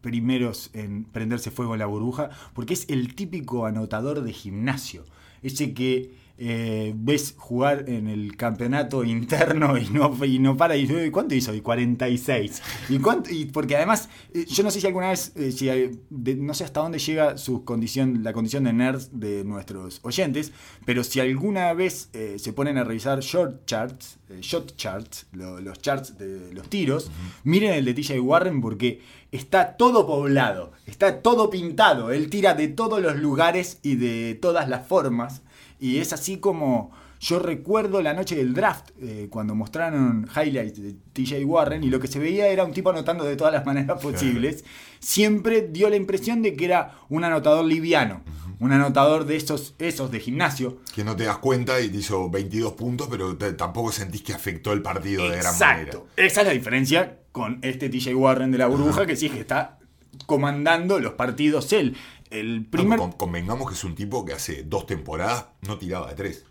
[0.00, 2.30] primeros en prenderse fuego en la burbuja?
[2.54, 5.04] Porque es el típico anotador de gimnasio.
[5.42, 10.76] Ese que eh, ves jugar en el campeonato interno y no, y no para.
[10.76, 11.52] Y, "Uy, ¿Cuánto hizo?
[11.54, 12.62] Y 46.
[12.88, 13.30] ¿Y cuánto?
[13.30, 16.64] Y porque además, eh, yo no sé si alguna vez, eh, si de- no sé
[16.64, 20.52] hasta dónde llega su condición, la condición de nerds de nuestros oyentes,
[20.84, 25.80] pero si alguna vez eh, se ponen a revisar short charts, shot charts, lo- los
[25.80, 27.10] charts de los tiros,
[27.44, 29.00] miren el de TJ Warren porque
[29.32, 34.68] está todo poblado, está todo pintado, él tira de todos los lugares y de todas
[34.68, 35.42] las formas.
[35.80, 40.94] Y es así como yo recuerdo la noche del draft, eh, cuando mostraron highlights de
[41.12, 44.00] TJ Warren y lo que se veía era un tipo anotando de todas las maneras
[44.00, 44.64] posibles.
[45.00, 48.22] Siempre dio la impresión de que era un anotador liviano,
[48.60, 50.78] un anotador de esos, esos de gimnasio.
[50.94, 54.32] Que no te das cuenta y te hizo 22 puntos, pero te- tampoco sentís que
[54.32, 55.80] afectó el partido de gran manera.
[55.82, 56.06] Exacto.
[56.16, 59.78] Esa es la diferencia con este TJ Warren de la burbuja, que sí que está
[60.26, 61.96] comandando los partidos él.
[62.30, 62.98] El primer.
[62.98, 66.44] con- convengamos que es un tipo que hace dos temporadas no tiraba de tres.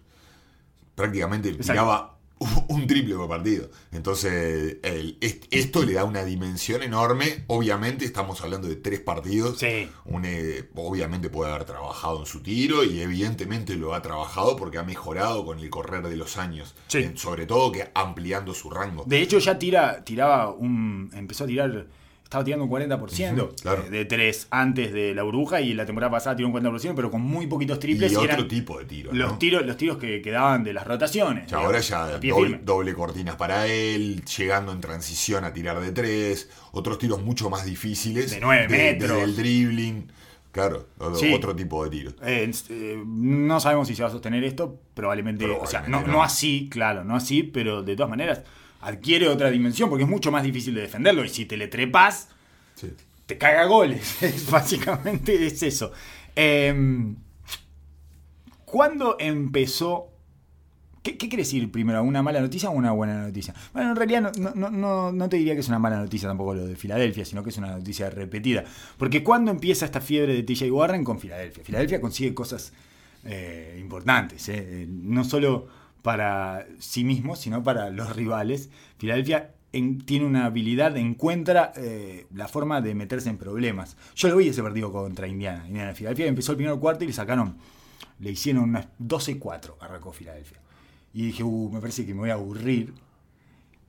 [0.96, 1.72] Prácticamente Exacto.
[1.74, 3.70] tiraba un- un triple por partido.
[3.92, 7.44] Entonces, el- est- esto le da una dimensión enorme.
[7.48, 9.60] Obviamente, estamos hablando de tres partidos.
[9.60, 9.90] Sí.
[10.06, 14.78] Un, eh, obviamente puede haber trabajado en su tiro y evidentemente lo ha trabajado porque
[14.78, 16.76] ha mejorado con el correr de los años.
[16.88, 17.00] Sí.
[17.00, 19.04] Eh, sobre todo que ampliando su rango.
[19.08, 21.10] De hecho, ya tira, tiraba un.
[21.14, 21.88] Empezó a tirar.
[22.28, 23.84] Estaba tirando un 40% Ujú, claro.
[23.86, 27.10] eh, de 3 antes de la burbuja y la temporada pasada tiró un 40%, pero
[27.10, 28.12] con muy poquitos triples.
[28.12, 29.14] y y otro eran tipo de tiro.
[29.14, 29.38] los, ¿no?
[29.38, 31.54] tiros, los tiros que quedaban de las rotaciones.
[31.54, 32.20] Ahora ya
[32.64, 37.64] doble, cortinas para él, llegando en transición a tirar de tres, otros tiros mucho más
[37.64, 38.32] difíciles.
[38.32, 39.10] De nueve metros.
[39.10, 40.12] Desde el dribbling,
[40.52, 40.86] claro,
[41.16, 41.34] Sí.
[41.34, 42.12] otro tipo de tiro.
[42.26, 46.08] Eh, eh, no sabemos si se va a sostener esto, probablemente, o sea, no, Probablemente
[46.12, 46.24] no no.
[46.24, 48.44] así, claro, no así, pero de todas maneras
[48.82, 52.30] adquiere otra dimensión porque es mucho más difícil de defenderlo y si te le trepas,
[52.76, 52.92] Sí.
[53.26, 54.18] te caga goles.
[54.24, 55.92] Es- Básicamente es eso.
[56.36, 56.74] Eh,
[58.66, 60.10] ¿Cuándo empezó?
[61.04, 62.04] ¿Qué, ¿Qué quiere decir primero?
[62.04, 63.54] ¿Una mala noticia o una buena noticia?
[63.72, 66.28] Bueno, en realidad no, no- no- no, no te diría que es una mala noticia
[66.28, 68.66] tampoco lo de Filadelfia, sino que es una noticia repetida.
[68.98, 71.64] Porque ¿cuándo empieza esta fiebre de TJ Warren con Filadelfia?
[71.64, 72.74] Filadelfia consigue cosas
[73.24, 75.68] eh, importantes, eh, eh, no solo
[76.02, 78.70] para sí mismo, sino para los rivales.
[78.98, 83.98] Filadelfia en- tiene una habilidad, encuentra eh, la forma de meterse en problemas.
[84.16, 85.66] Yo lo vi ese partido contra Indiana.
[85.68, 87.58] Indiana Filadelfia empezó el primer cuarto y le sacaron,
[88.20, 90.60] le hicieron unas 12-4, arrancó Filadelfia.
[91.14, 92.94] Y dije, uh, me parece que me voy a aburrir.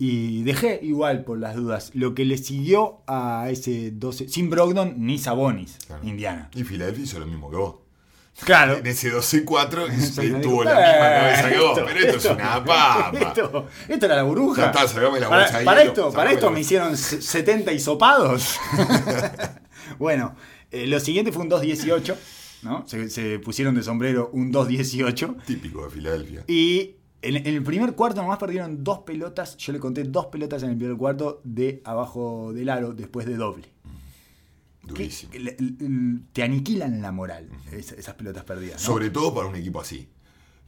[0.01, 1.91] Y dejé igual por las dudas.
[1.95, 6.07] Lo que le siguió a ese 12, sin Brogdon ni Sabonis, Claro.
[6.07, 6.51] Indiana.
[6.55, 7.75] Y Filadelfia hizo lo mismo que vos.
[8.45, 8.77] Claro.
[8.79, 12.17] En ese 12 y 4 Entonces, tuvo la misma "Eh, cabeza que vos, pero esto,
[12.17, 13.13] es una papa.
[13.21, 14.63] Esto, esto era la burbuja.
[14.63, 18.59] Ya está, sacame la para, bolsa para esto, para esto me hicieron se- 70 hisopados.
[19.99, 20.35] bueno,
[20.71, 22.15] eh, lo siguiente fue un 2-18.
[22.63, 22.85] ¿no?
[22.87, 25.43] Se, se pusieron de sombrero un 2-18.
[25.45, 26.45] Típico de Filadelfia.
[26.47, 29.57] Y en, en el primer cuarto nomás perdieron dos pelotas.
[29.57, 33.37] Yo le conté dos pelotas en el primer cuarto de abajo del aro después de
[33.37, 33.65] doble.
[33.65, 33.71] Que-
[34.89, 35.33] Durísimo.
[35.35, 35.57] le-
[36.33, 38.81] te aniquilan la moral es- esas pelotas perdidas.
[38.81, 38.87] ¿no?
[38.87, 40.09] Sobre todo para un equipo así.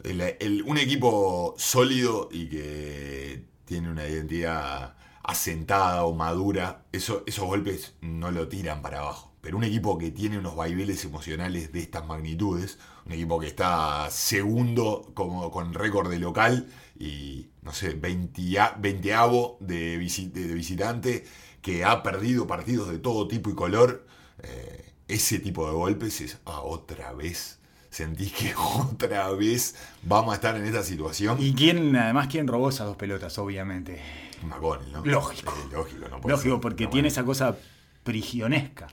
[0.04, 7.44] El- el- un equipo sólido y que tiene una identidad asentada o madura, eso, esos
[7.46, 9.34] golpes no lo tiran para abajo.
[9.42, 14.08] Pero un equipo que tiene unos vaiveles emocionales de estas magnitudes, un equipo que está
[14.10, 16.66] segundo como con récord de local
[16.98, 21.24] y, no sé, 20, veinteavo de, visi- de visitante,
[21.62, 24.06] que ha perdido partidos de todo tipo y color,
[24.42, 27.58] eh, ese tipo de golpes es, ah, otra vez
[27.90, 31.36] ¿Sentís que otra vez vamos a estar en esta situación?
[31.40, 34.00] ¿Y quién, además, quién robó esas dos pelotas, obviamente?
[34.44, 35.04] McConnell, ¿no?
[35.04, 35.52] Lógico.
[35.52, 36.60] Eh, lógico, no puede Lógico, ser.
[36.60, 37.56] porque No, tiene esa cosa
[38.04, 38.86] prigionesca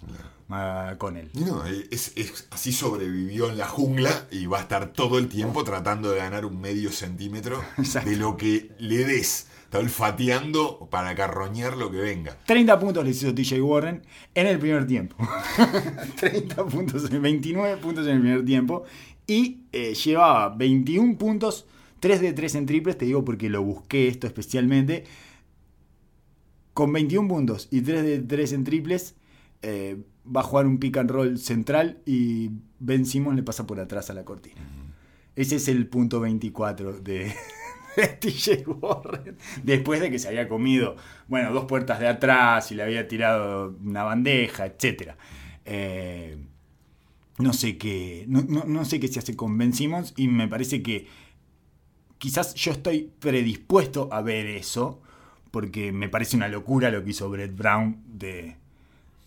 [0.97, 1.29] con él.
[1.33, 5.63] No, es, es- así sobrevivió en la jungla y va a estar todo el tiempo
[5.63, 8.09] tratando de ganar un medio centímetro Exacto.
[8.09, 9.46] de lo que le des.
[9.67, 12.37] Está olfateando para carroñar lo que venga.
[12.45, 14.01] 30 puntos le hizo TJ Warren
[14.33, 15.17] en el primer tiempo.
[16.21, 18.85] 30 puntos, 29 puntos en el primer tiempo.
[19.27, 21.65] Y eh, llevaba 21 puntos,
[21.99, 22.97] 3 de 3 en triples.
[22.97, 25.03] Te digo porque lo busqué esto especialmente.
[26.73, 29.15] Con 21 puntos y 3 de 3 en triples,
[29.63, 29.97] eh,
[30.33, 34.09] va a jugar un pick and roll central y Ben Simmons le pasa por atrás
[34.09, 34.61] a la cortina.
[35.35, 37.33] Ese es el punto 24 de,
[38.05, 39.37] TJ Warren.
[39.63, 40.95] Después de que se había comido,
[41.27, 45.11] bueno, dos puertas de atrás y le había tirado una bandeja, etc.
[47.39, 48.25] no sé qué.
[48.27, 50.13] No, no- no sé qué se hace con Ben Simmons.
[50.17, 51.07] Y me parece que
[52.17, 55.01] quizás yo estoy predispuesto a ver eso.
[55.51, 58.57] Porque me parece una locura lo que hizo Brett Brown de,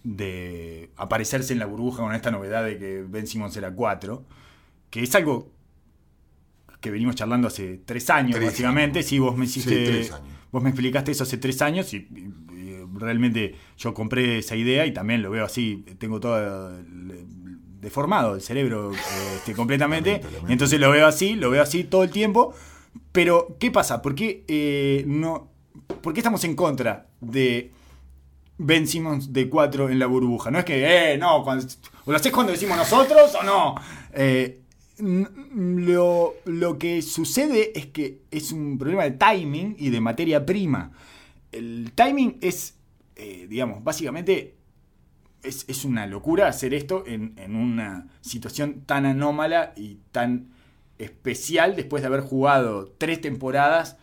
[0.04, 4.22] de aparecerse en la burbuja con esta novedad de que Ben Simmons era 4.
[4.90, 5.50] Que es algo
[6.80, 8.98] que venimos charlando hace tres años, Tres básicamente.
[9.00, 9.08] años.
[9.08, 9.84] Sí, vos me Sí, hiciste.
[9.86, 10.28] tres años.
[10.50, 14.84] Vos me explicaste eso hace tres años y, y- y realmente yo compré esa idea
[14.86, 15.84] y también lo veo así.
[15.98, 16.72] Tengo todo
[17.80, 18.92] deformado el cerebro
[19.36, 20.10] este, completamente.
[20.12, 20.52] Lamento, lamento.
[20.52, 22.54] Entonces lo veo así, lo veo así todo el tiempo.
[23.12, 24.02] Pero, ¿qué pasa?
[24.02, 25.50] ¿Por qué, eh, no,
[26.02, 27.72] ¿por qué estamos en contra de
[28.58, 30.50] Ben Simmons de 4 en la burbuja?
[30.50, 31.64] No es que, eh, no, cuando-
[32.04, 33.74] o lo haces cuando decimos nosotros o no.
[34.12, 34.60] Eh,
[35.00, 40.92] lo, lo que sucede es que es un problema de timing y de materia prima.
[41.52, 42.76] El timing es,
[43.16, 44.54] eh, digamos, básicamente
[45.42, 50.50] es, es una locura hacer esto en, en una situación tan anómala y tan
[50.98, 53.96] especial después de haber jugado tres temporadas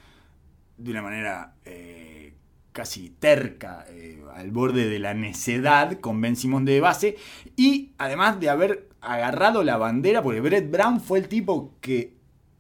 [0.77, 2.33] de una manera eh,
[2.71, 7.17] casi terca, eh, al borde de la necedad con Ben Simón de base
[7.55, 12.15] y además de haber agarrado la bandera, porque Brett Brown fue el tipo que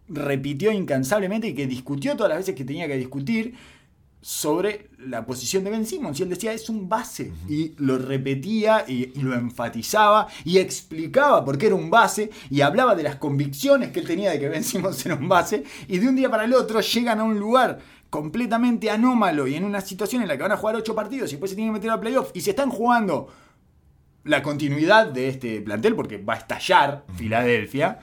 [0.09, 3.55] repitió incansablemente y que discutió todas las veces que tenía que discutir
[4.21, 6.19] sobre la posición de Ben Simmons.
[6.19, 7.31] Y él decía, es un base.
[7.47, 12.61] Y lo repetía y, y lo enfatizaba y explicaba por qué era un base y
[12.61, 15.63] hablaba de las convicciones que él tenía de que Ben Simmons era un base.
[15.87, 19.65] Y de un día para el otro llegan a un lugar completamente anómalo y en
[19.65, 21.79] una situación en la que van a jugar ocho partidos y después se tienen que
[21.79, 23.27] meter a playoff y se están jugando
[24.27, 27.99] la continuidad de este plantel porque va a estallar Filadelfia.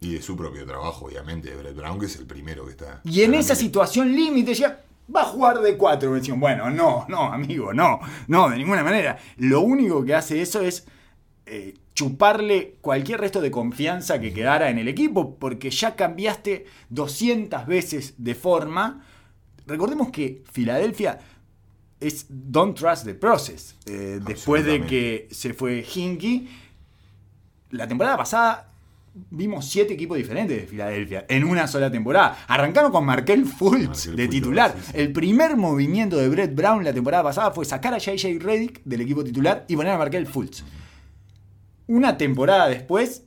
[0.00, 3.00] Y de su propio trabajo, obviamente, de Brett Brown, que es el primero que está.
[3.04, 4.82] Y en esa situación límite ya
[5.14, 6.20] va a jugar de 4.
[6.36, 9.18] Bueno, no, no, amigo, no, no, de ninguna manera.
[9.38, 10.86] Lo único que hace eso es
[11.46, 17.66] eh, chuparle cualquier resto de confianza que quedara en el equipo, porque ya cambiaste 200
[17.66, 19.04] veces de forma.
[19.66, 21.18] Recordemos que Filadelfia
[22.06, 23.76] es don't trust the process.
[23.86, 26.48] Eh, después de que se fue Hinky,
[27.70, 28.70] la temporada pasada
[29.30, 32.44] vimos siete equipos diferentes de Filadelfia en una sola temporada.
[32.48, 34.74] Arrancaron con Markel Fultz Markel de Fultz, titular.
[34.76, 34.92] sí, sí.
[34.98, 39.00] El primer movimiento de Brett Brown la temporada pasada fue sacar a JJ Redick del
[39.00, 40.64] equipo titular y poner a Markel Fultz.
[41.86, 43.24] Una temporada después,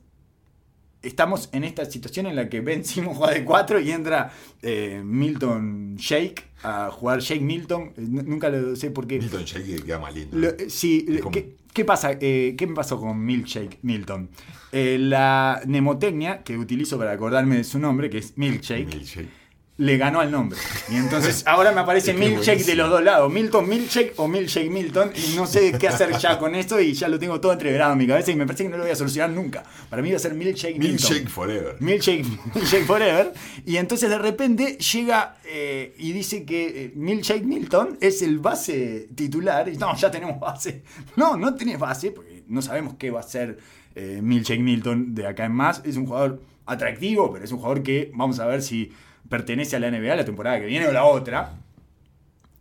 [1.02, 4.32] estamos en esta situación en la que Ben Simmons juega de 4 y entra
[4.62, 7.94] eh, Milton Shake a jugar Shake Milton.
[7.98, 9.20] Eh, Nunca lo sé por qué.
[9.20, 10.38] Milton Shake que queda más lindo.
[10.38, 12.12] Lo- eh, sí, como- ¿qué, qué pasa?
[12.20, 14.30] Eh, ¿Qué me pasó con Milkshake Milton?
[14.72, 19.30] Eh, la mnemotecnia que utilizo para acordarme de su nombre, que es Milkshake, Milkshake.
[19.78, 20.58] Le ganó al nombre.
[20.90, 23.32] Y entonces ahora me aparece Milkshake de los dos lados.
[23.32, 25.12] Milton Milkshake o Milkshake Milton.
[25.16, 28.00] Y no sé qué hacer ya con esto y ya lo tengo todo entreverado en
[28.00, 29.64] mi cabeza y me parece que no lo voy a solucionar nunca.
[29.90, 30.90] Para mí va a ser Milkshake Milton.
[30.90, 31.76] Milkshake Forever.
[31.80, 33.34] Milkshake, Milkshake Forever.
[33.66, 39.10] Y entonces de repente llega eh, y dice que eh, Milkshake Milton es el base
[39.14, 39.70] titular.
[39.70, 40.84] Y no, ya tenemos base.
[41.16, 43.60] No, no tenés base, porque no sabemos qué va a ser
[43.96, 45.82] eh, Milkshake Milton de acá en más.
[45.86, 48.92] Es un jugador atractivo, pero es un jugador que vamos a ver si
[49.30, 51.54] pertenece a la NBA la temporada que viene o la otra.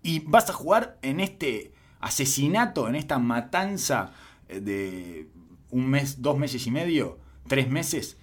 [0.02, 4.12] Y vas a jugar en este asesinato, en esta matanza
[4.48, 5.28] eh, de
[5.70, 8.16] un mes, dos meses y medio, tres meses,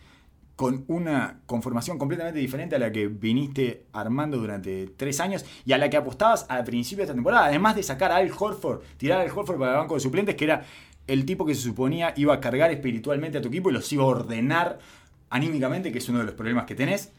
[0.55, 5.77] con una conformación completamente diferente a la que viniste armando durante tres años y a
[5.77, 7.45] la que apostabas al principio de esta temporada.
[7.47, 10.45] Además de sacar a Al Horford, tirar Al Horford para el banco de suplentes, que
[10.45, 10.63] era
[11.07, 14.03] el tipo que se suponía iba a cargar espiritualmente a tu equipo y los iba
[14.03, 14.79] a ordenar
[15.29, 17.11] anímicamente, que es uno de los problemas que tenés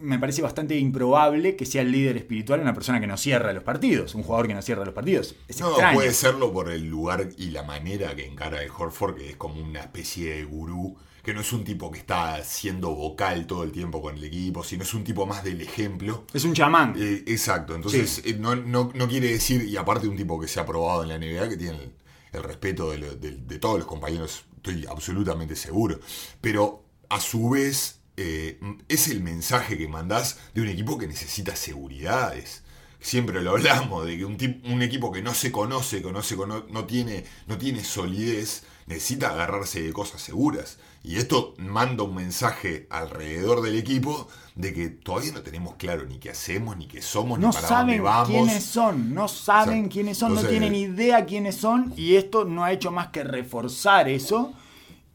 [0.00, 3.62] me parece bastante improbable que sea el líder espiritual una persona que no cierra los
[3.62, 5.34] partidos, un jugador que no cierra los partidos.
[5.48, 5.94] Es No, extraño.
[5.96, 9.60] puede serlo por el lugar y la manera que encara el Horford, que es como
[9.62, 13.72] una especie de gurú que no es un tipo que está siendo vocal todo el
[13.72, 16.24] tiempo con el equipo, sino es un tipo más del ejemplo.
[16.32, 16.94] Es un chamán.
[16.96, 20.58] Eh, exacto, entonces eh, no, no- no quiere decir, y aparte un tipo que se
[20.60, 21.92] ha probado en la NBA, que tiene el,
[22.32, 26.00] el respeto de, lo- de- de todos los compañeros, estoy absolutamente seguro,
[26.40, 31.56] pero a su vez eh, es el mensaje que mandás de un equipo que necesita
[31.56, 32.62] seguridades.
[33.00, 36.22] Siempre lo hablamos, de que un, tip- un equipo que no se conoce, que no,
[36.22, 40.78] se cono- no, tiene, no tiene solidez, necesita agarrarse de cosas seguras.
[41.02, 46.18] Y esto manda un mensaje alrededor del equipo de que todavía no tenemos claro ni
[46.18, 48.28] qué hacemos, ni qué somos, No ni para dónde saben vamos.
[48.28, 52.72] quiénes son, no saben quiénes son, no tienen idea quiénes son y esto no ha
[52.72, 54.52] hecho más que reforzar eso.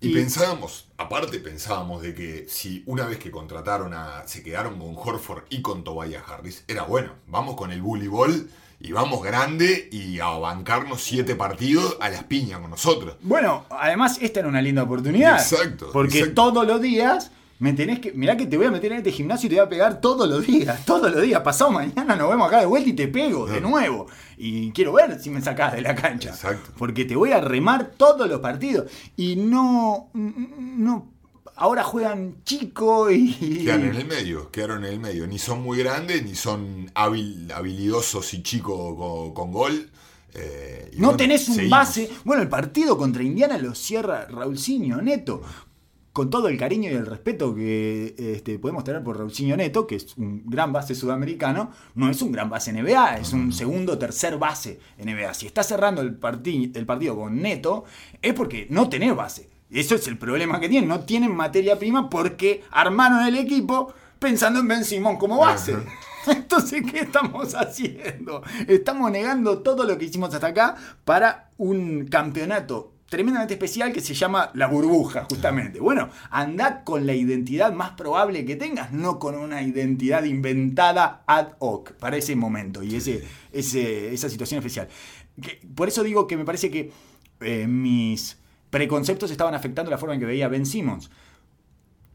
[0.10, 4.28] Y, pensábamos, aparte pensábamos de que si una vez que contrataron a.
[4.28, 8.50] se quedaron con Horford y con Tobias Harris, era bueno, vamos con el bully ball
[8.80, 13.16] y vamos grande y a bancarnos siete partidos a las piñas con nosotros.
[13.22, 15.40] Bueno, además esta era una linda oportunidad.
[15.40, 16.52] Exacto, Porque exacto.
[16.52, 18.12] todos los días me tenés que.
[18.12, 20.28] Mirá que te voy a meter en este gimnasio y te voy a pegar todos
[20.30, 20.86] los días.
[20.86, 21.42] Todos los días.
[21.42, 23.70] Pasado mañana nos vemos acá de vuelta y te pego de No.
[23.70, 24.08] nuevo.
[24.38, 26.30] Y quiero ver si me sacás de la cancha.
[26.30, 26.72] Exacto.
[26.78, 28.92] Porque te voy a remar todos los partidos.
[29.16, 30.10] Y no.
[30.14, 31.12] no
[31.56, 33.34] ahora juegan chico y.
[33.64, 35.26] Quedaron en el medio, quedaron en el medio.
[35.26, 39.90] Ni son muy grandes, ni son hábil- habilidosos y chicos con, con gol.
[40.34, 41.80] Eh, No bueno, tenés un seguimos.
[41.80, 42.10] base.
[42.26, 45.42] Bueno, el partido contra Indiana lo cierra Raulcinho Neto.
[46.16, 49.96] Con todo el cariño y el respeto que este, podemos tener por Raulcinho Neto, que
[49.98, 53.98] es un gran base sudamericano, no es un gran base NBA, es un segundo o
[53.98, 55.34] tercer base NBA.
[55.34, 56.18] Si estás cerrando el,
[56.74, 57.84] el partido con Neto,
[58.22, 59.50] es porque no tenés base.
[59.70, 60.88] Eso es el problema que tienen.
[60.88, 65.74] No tienen materia prima porque armaron el equipo pensando en Ben Simón como base.
[65.74, 65.84] Ajá.
[66.32, 68.42] Entonces, ¿qué estamos haciendo?
[68.70, 74.14] Estamos negando todo lo que hicimos hasta acá para un campeonato tremendamente especial que se
[74.14, 75.80] llama la burbuja, justamente.
[75.80, 81.50] Bueno, andad con la identidad más probable que tengas, no con una identidad inventada ad
[81.60, 84.88] hoc para ese momento y ese, ese- esa situación especial.
[85.76, 86.92] Por eso digo que me parece que
[87.42, 88.38] eh, mis
[88.70, 91.10] preconceptos estaban afectando la forma en que veía a Ben Simmons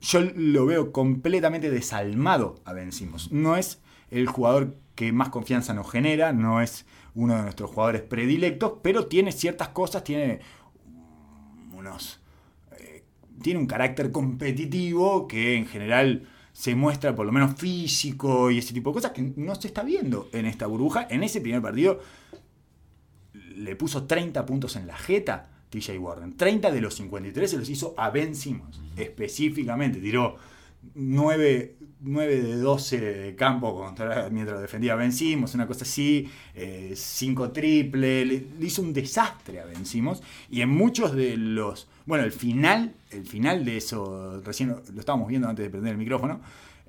[0.02, 3.30] yo lo veo completamente desalmado a Ben Simmons.
[3.32, 8.00] No es el jugador que más confianza nos genera, no es uno de nuestros jugadores
[8.02, 10.40] predilectos, pero tiene ciertas cosas, tiene
[12.78, 13.04] eh,
[13.42, 18.74] tiene un carácter competitivo que en general se muestra por lo menos físico y ese
[18.74, 21.06] tipo de cosas que no se está viendo en esta burbuja.
[21.10, 22.00] En ese primer partido
[23.32, 26.36] le puso 30 puntos en la jeta TJ Warren.
[26.36, 28.80] 30 de los 53 se los hizo a Ben Simmons.
[28.96, 30.00] Específicamente.
[30.00, 30.36] Tiró
[30.94, 35.54] 9, 9 de 12 de campo contra, mientras defendía a Ben Simmons.
[35.54, 36.30] Una cosa así.
[36.94, 38.24] 5 triple.
[38.24, 40.22] Le, le hizo un desastre a Ben Simmons.
[40.50, 41.88] Y en muchos de los...
[42.06, 45.92] Bueno, el final, el final de eso, recién lo, lo estábamos viendo antes de prender
[45.92, 46.40] el micrófono,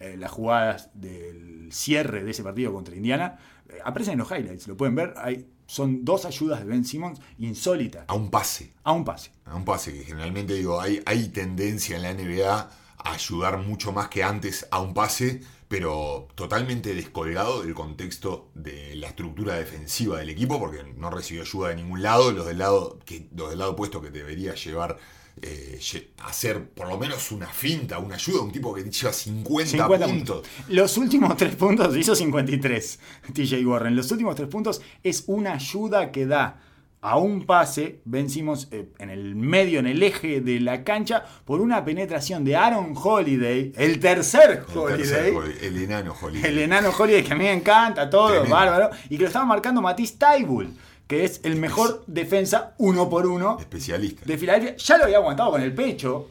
[0.01, 3.37] eh, las jugadas del cierre de ese partido contra Indiana,
[3.69, 7.19] eh, aparecen en los highlights, lo pueden ver, hay, son dos ayudas de Ben Simmons
[7.37, 8.71] insólitas, A un pase.
[8.83, 9.29] a un pase.
[9.45, 12.71] A un pase que generalmente digo, hay, hay tendencia en la NBA
[13.03, 19.07] ayudar mucho más que antes a un pase, pero totalmente descolgado del contexto de la
[19.07, 23.27] estructura defensiva del equipo, porque no recibió ayuda de ningún lado, los del lado, que,
[23.35, 24.97] los del lado opuesto que debería llevar
[25.41, 25.79] eh,
[26.25, 30.47] hacer por lo menos una finta, una ayuda, un tipo que lleva 50, 50 puntos.
[30.67, 32.99] Los últimos tres puntos, hizo 53
[33.33, 33.95] TJ Warren.
[33.95, 36.61] Los últimos tres puntos es una ayuda que da
[37.03, 41.83] a un pase, vencimos en el medio, en el eje de la cancha, por una
[41.83, 44.97] penetración de Aaron Holiday, el tercer El, Holiday.
[45.09, 45.33] tercer
[45.63, 46.51] el enano Holiday.
[46.51, 48.53] El enano Holiday, que a mí me encanta, todo, Tremendo.
[48.55, 48.89] bárbaro.
[49.09, 50.69] Y que lo estaba marcando Matisse Taibul,
[51.07, 54.23] que es el mejor defensa uno por uno Especialista.
[54.23, 54.75] de Filadelfia.
[54.77, 56.29] Ya lo había aguantado con el pecho.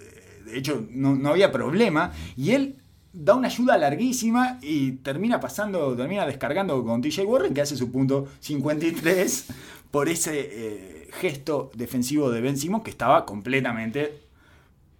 [0.00, 2.12] eh, De hecho, no, no había problema.
[2.36, 2.76] Y él
[3.12, 7.90] da una ayuda larguísima y termina pasando, termina descargando con TJ Warren, que hace su
[7.92, 9.46] punto 53
[9.92, 14.22] por ese eh, gesto defensivo de Ben Simmons que estaba completamente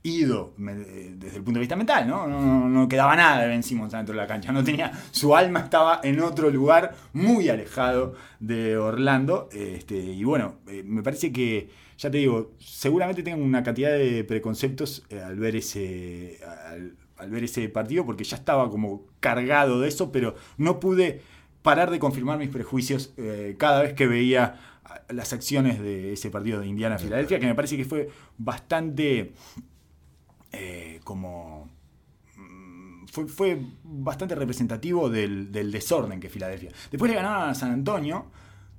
[0.04, 2.26] ido eh, desde el punto de vista mental, ¿no?
[2.26, 5.60] No, no- quedaba nada de Ben Simmons dentro de la cancha, no tenía, su alma
[5.60, 11.70] estaba en otro lugar muy alejado de Orlando, este, y bueno, eh, me parece que,
[11.96, 17.68] ya te digo, seguramente tengo una cantidad de preconceptos al ver ese, al, ver ese
[17.68, 21.22] partido, porque ya estaba como cargado de eso, pero no pude
[21.62, 23.14] parar de confirmar mis prejuicios
[23.56, 24.58] cada vez que veía
[25.08, 28.08] las acciones de ese partido de Indiana-Filadelfia, que me parece que fue
[28.38, 29.32] bastante
[30.52, 31.70] eh, como
[32.36, 36.70] mm, fue, fue bastante representativo del, del desorden que Filadelfia.
[36.90, 38.26] Después le ganaron a San Antonio,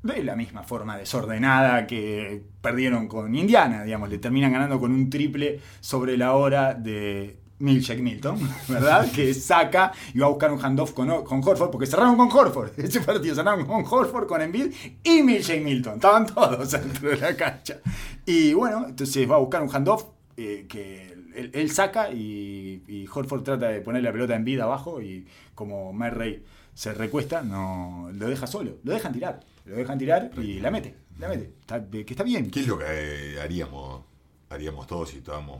[0.04, 5.10] de la misma forma desordenada que perdieron con Indiana, digamos, le terminan ganando con un
[5.10, 8.38] triple sobre la hora de Milkshake Milton,
[8.68, 9.10] ¿verdad?
[9.12, 12.72] que saca y va a buscar un handoff con, con Horford, porque cerraron con Horford,
[12.80, 14.74] ese partido cerraron con Horford, con Embiid
[15.04, 17.80] y Milkshake Milton, estaban todos dentro de la cancha.
[18.26, 21.14] Y bueno, entonces va a buscar un handoff eh, que
[21.54, 25.26] él, saca y, y Horford trata de poner la pelota en vida abajo y
[25.56, 26.43] como Murray
[26.74, 30.95] se recuesta, no lo deja solo, lo dejan tirar, lo dejan tirar y la mete,
[31.20, 32.49] la mete, Está- que está bien.
[32.51, 34.01] ¿Qué es lo que eh, haríamos,
[34.49, 35.60] haríamos todos si estábamos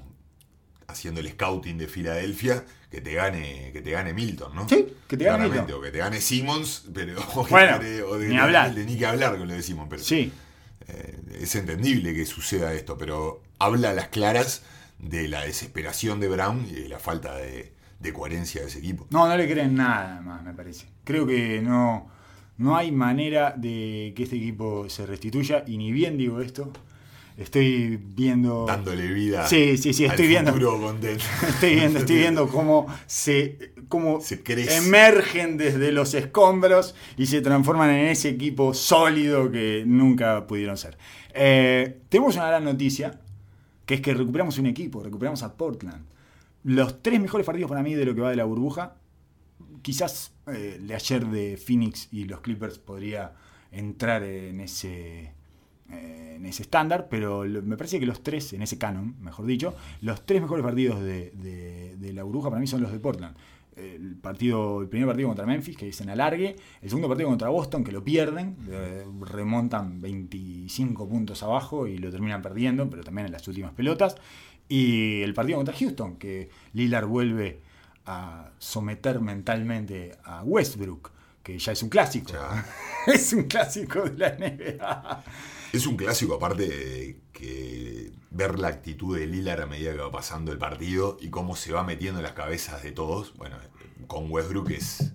[0.88, 2.64] haciendo el scouting de Filadelfia?
[2.90, 4.70] Que te gane, que te gane Milton, ¿no?
[4.70, 5.80] Sí, que te gane Claramente, Milton.
[5.80, 8.74] O que te gane Simmons, pero o que Bueno, gane- o de, ni hablar.
[8.76, 10.32] de ni que hablar, que lo decimos, pero Sí,
[10.88, 14.64] eh, es entendible que suceda esto, pero habla a las claras
[15.00, 19.08] de la desesperación de Brown y de la falta de, de coherencia de ese equipo.
[19.10, 20.86] no, no le creen nada más, me parece.
[21.04, 22.10] Creo que no,
[22.58, 26.72] no hay manera de que este equipo se restituya y ni bien digo esto.
[27.38, 28.66] Estoy viendo...
[28.68, 30.52] Dándole vida Sí, sí, sí, al estoy viendo.
[30.52, 31.24] contento.
[31.48, 34.78] Estoy viendo, estoy viendo cómo se, cómo Se crece.
[34.78, 40.98] emergen desde los escombros y se transforman en ese equipo sólido que nunca pudieron ser.
[41.34, 43.20] Eh, tenemos una gran noticia,
[43.86, 46.06] que es que recuperamos un equipo, recuperamos a Portland.
[46.64, 48.96] Los tres mejores partidos para mí de lo que va de la burbuja,
[49.82, 53.34] quizás eh, el de ayer de Phoenix y los Clippers podría
[53.72, 55.34] entrar en ese
[55.94, 59.46] eh, en ese estándar, pero lo- me parece que los tres, en ese canon, mejor
[59.46, 63.00] dicho, los tres mejores partidos de, de- de la burbuja para mí son los de
[63.00, 63.36] Portland.
[63.76, 66.56] El, partido, el primer partido contra Memphis, que dicen alargue.
[66.82, 68.56] El segundo partido contra Boston, que lo pierden.
[68.70, 74.16] eh, remontan 25 puntos abajo y lo terminan perdiendo, pero también en las últimas pelotas.
[74.70, 77.62] Y el partido contra Houston, que Lillard vuelve
[78.06, 82.32] a someter mentalmente a Westbrook, que ya es un clásico.
[82.34, 82.66] Ya.
[83.12, 85.24] es un clásico de la NBA.
[85.74, 90.52] Es un clásico, aparte que ver la actitud de Lillard a medida que va pasando
[90.52, 93.34] el partido y cómo se va metiendo en las cabezas de todos.
[93.38, 93.58] Bueno,
[94.06, 95.14] con Westbrook es,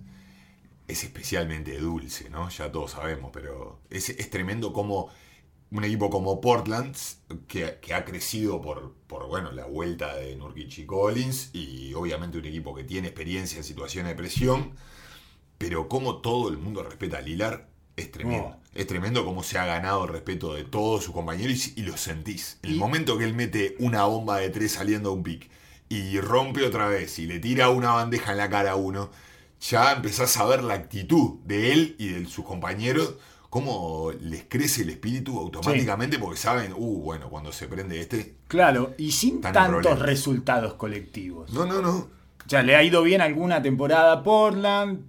[0.89, 2.49] es especialmente dulce, ¿no?
[2.49, 5.09] Ya todos sabemos, pero es, es tremendo como
[5.71, 6.93] un equipo como Portland,
[7.47, 12.45] que, ha crecido por, por bueno, la vuelta de Nurkic y Collins, y obviamente un
[12.45, 14.73] equipo que tiene experiencia en situaciones de presión,
[15.57, 17.68] pero como todo el mundo respeta a Lillard,
[17.99, 18.45] es tremendo.
[18.55, 18.55] Oh.
[18.75, 21.97] Es tremendo cómo se ha ganado el respeto de todos sus compañeros y, y lo
[21.97, 22.59] sentís.
[22.63, 25.49] En el Y- momento que él mete una bomba de tres saliendo a un pick
[25.89, 29.09] y rompe otra vez y le tira una bandeja en la cara a uno,
[29.59, 33.15] ya empezás a ver la actitud de él y de sus compañeros,
[33.49, 38.35] cómo les crece el espíritu automáticamente porque saben, uh, bueno, cuando se prende este...
[38.47, 39.99] Claro, y sin tantos problemas.
[39.99, 41.51] resultados colectivos.
[41.51, 41.89] No, no, no.
[41.97, 45.01] O sea, le ha ido bien alguna temporada a Portland,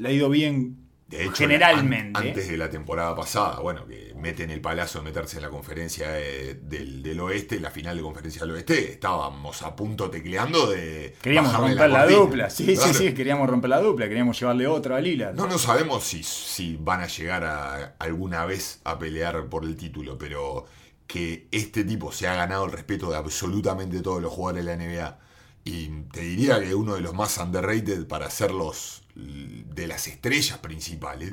[0.00, 2.18] le ha ido bien De hecho, generalmente.
[2.18, 5.50] an- antes de la temporada pasada, bueno, que meten el palazo de meterse en la
[5.50, 10.66] conferencia eh, del, del oeste, la final de conferencia del oeste, estábamos a punto tecleando
[10.68, 11.14] de.
[11.22, 12.18] Queríamos romper la, cortina.
[12.20, 12.50] dupla.
[12.50, 15.36] Sí, sí, sí, queríamos romper la dupla, queríamos llevarle otra a Lillard.
[15.36, 19.76] No, no sabemos si, si van a llegar a, alguna vez a pelear por el
[19.76, 20.66] título, pero
[21.06, 24.84] que este tipo se ha ganado el respeto de absolutamente todos los jugadores de la
[24.84, 25.18] NBA.
[25.64, 30.58] Y te diría que uno de los más underrated para ser los de las estrellas
[30.58, 31.32] principales,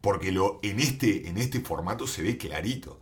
[0.00, 3.00] porque lo, en, este, en este formato se ve clarito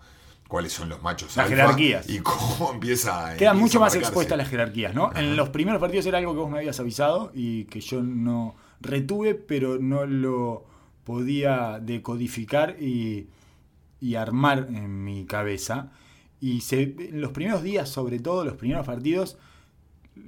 [0.48, 2.10] cuáles son los machos Las alfa jerarquías.
[2.10, 5.12] y cómo empieza Quedan mucho a más expuestas las jerarquías, ¿no?
[5.14, 8.56] En los primeros partidos era algo que vos me habías avisado y que yo no
[8.80, 10.66] retuve, pero no lo
[11.04, 13.28] podía decodificar y,
[14.00, 15.92] y armar en mi cabeza.
[16.40, 19.38] Y se, en los primeros días, sobre todo los primeros partidos,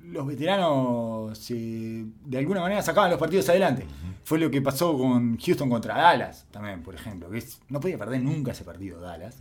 [0.04, 3.86] los veteranos de alguna manera sacaban los partidos adelante.
[4.24, 7.98] Fue lo que pasó con Houston contra Dallas también, por ejemplo, que es- no podía
[7.98, 9.38] perder nunca ese partido Dallas.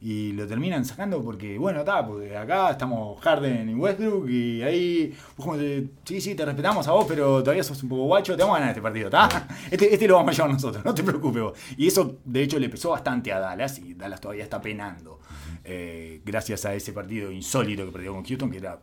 [0.00, 5.14] Y lo terminan sacando porque, bueno, está, porque acá estamos Harden y Westbrook y ahí,
[5.36, 8.36] vos como te- sí, sí, te respetamos a vos, pero todavía sos un poco guacho,
[8.36, 9.48] te vamos a ganar este partido, ¿está?
[9.70, 11.58] Este, este lo vamos a llevar nosotros, no te preocupes vos.
[11.78, 15.20] Y eso, de hecho, le pesó bastante a Dallas y Dallas todavía está penando.
[15.66, 18.78] eh, gracias a ese partido insólito que perdió con Houston, que era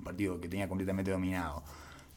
[0.00, 1.62] un partido que tenía completamente dominado.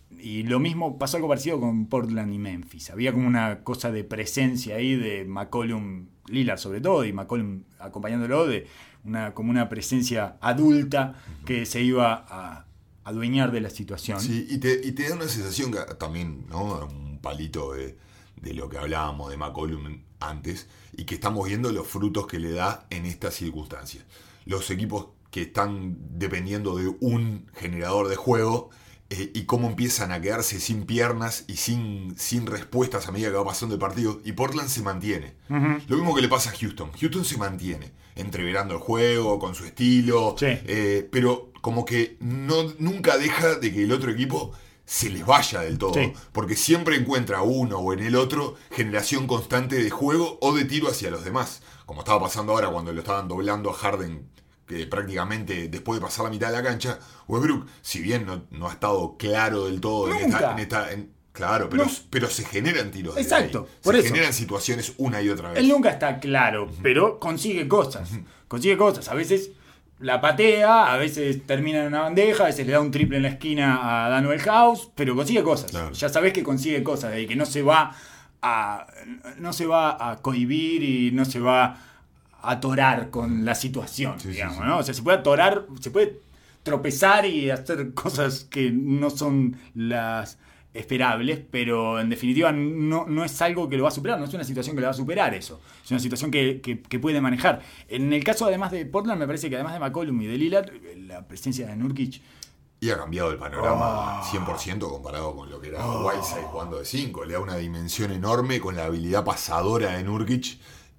[0.09, 2.89] Y lo mismo pasó algo parecido con Portland y Memphis.
[2.89, 8.47] Había como una cosa de presencia ahí de McCollum, Lillard sobre todo, y McCollum acompañándolo,
[8.47, 8.67] de
[9.03, 11.15] una, como una presencia adulta
[11.45, 12.65] que se iba a
[13.03, 14.21] adueñar de la situación.
[14.21, 16.85] Sí, y te, y te da una sensación que también, ¿no?
[16.85, 17.97] Un palito de,
[18.41, 22.51] de lo que hablábamos de McCollum antes, y que estamos viendo los frutos que le
[22.51, 24.05] da en estas circunstancias.
[24.45, 28.69] Los equipos que están dependiendo de un generador de juego
[29.09, 33.37] eh, y cómo empiezan a quedarse sin piernas y sin, sin respuestas a medida que
[33.37, 34.21] va pasando el partido.
[34.23, 35.33] Y Portland se mantiene.
[35.49, 36.91] Lo mismo que le pasa a Houston.
[36.99, 40.45] Houston se mantiene, entreverando el juego, con su estilo, Sí.
[40.49, 44.51] eh, pero como que no, nunca deja de que el otro equipo
[44.85, 45.95] se les vaya del todo.
[45.95, 46.13] Sí.
[46.31, 50.89] Porque siempre encuentra uno o en el otro generación constante de juego o de tiro
[50.89, 51.63] hacia los demás.
[51.87, 54.29] Como estaba pasando ahora cuando lo estaban doblando a Harden
[54.89, 58.73] prácticamente después de pasar la mitad de la cancha, Westbrook, si bien no, no ha
[58.73, 61.91] estado claro del todo en esta, en esta- en- claro, pero, No.
[62.09, 63.17] pero se generan tiros.
[63.17, 63.79] Exacto, ahí.
[63.83, 64.09] por se eso.
[64.13, 65.59] generan situaciones una y otra vez.
[65.59, 68.09] Él nunca está claro, pero consigue cosas.
[68.47, 69.07] Consigue cosas.
[69.09, 69.49] A veces
[69.99, 73.23] la patea, a veces termina en una bandeja, a veces le da un triple en
[73.23, 75.71] la esquina a Daniel House, pero consigue cosas.
[75.71, 75.91] Claro.
[75.93, 77.95] Ya sabes que consigue cosas, y que no se va
[78.41, 78.85] a.
[79.37, 81.77] no se va a cohibir y no se va a
[82.43, 84.63] atorar con la situación, Sí, digamos, sí.
[84.63, 84.77] ¿no?
[84.79, 86.19] O sea, se puede atorar, se puede
[86.63, 90.37] tropezar y hacer cosas que no son las
[90.73, 94.33] esperables, pero en definitiva no, no es algo que lo va a superar, no es
[94.33, 97.21] una situación que le va a superar eso, es una situación que, que- que puede
[97.21, 97.61] manejar.
[97.89, 100.71] En el caso además de Portland, me parece que además de McCollum y de Lillard,
[100.97, 102.21] la presencia de Nurkic
[102.79, 104.25] Y ha cambiado el panorama Oh.
[104.25, 107.23] 100% comparado con lo que era Whiteside jugando de 5.
[107.25, 110.57] Le da una dimensión enorme con la habilidad pasadora de Nurkic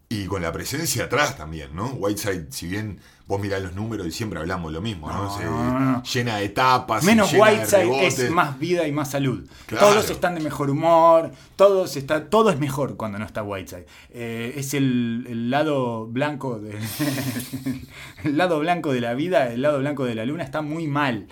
[0.08, 1.86] y con la presencia atrás también, ¿no?
[1.88, 5.24] Whiteside, si bien vos mirás los números y siempre hablamos lo mismo, ¿no?
[5.24, 6.02] No, Se- no, no, no.
[6.02, 9.48] Llena de tapas, Menos Whiteside es más vida y más salud.
[9.66, 9.88] Claro.
[9.88, 13.86] Todos están de mejor humor, todos está, todo es mejor cuando no está Whiteside.
[14.10, 16.78] Eh, es el, el lado blanco de,
[18.24, 21.28] el lado blanco de la vida, el lado blanco de la luna está muy mal.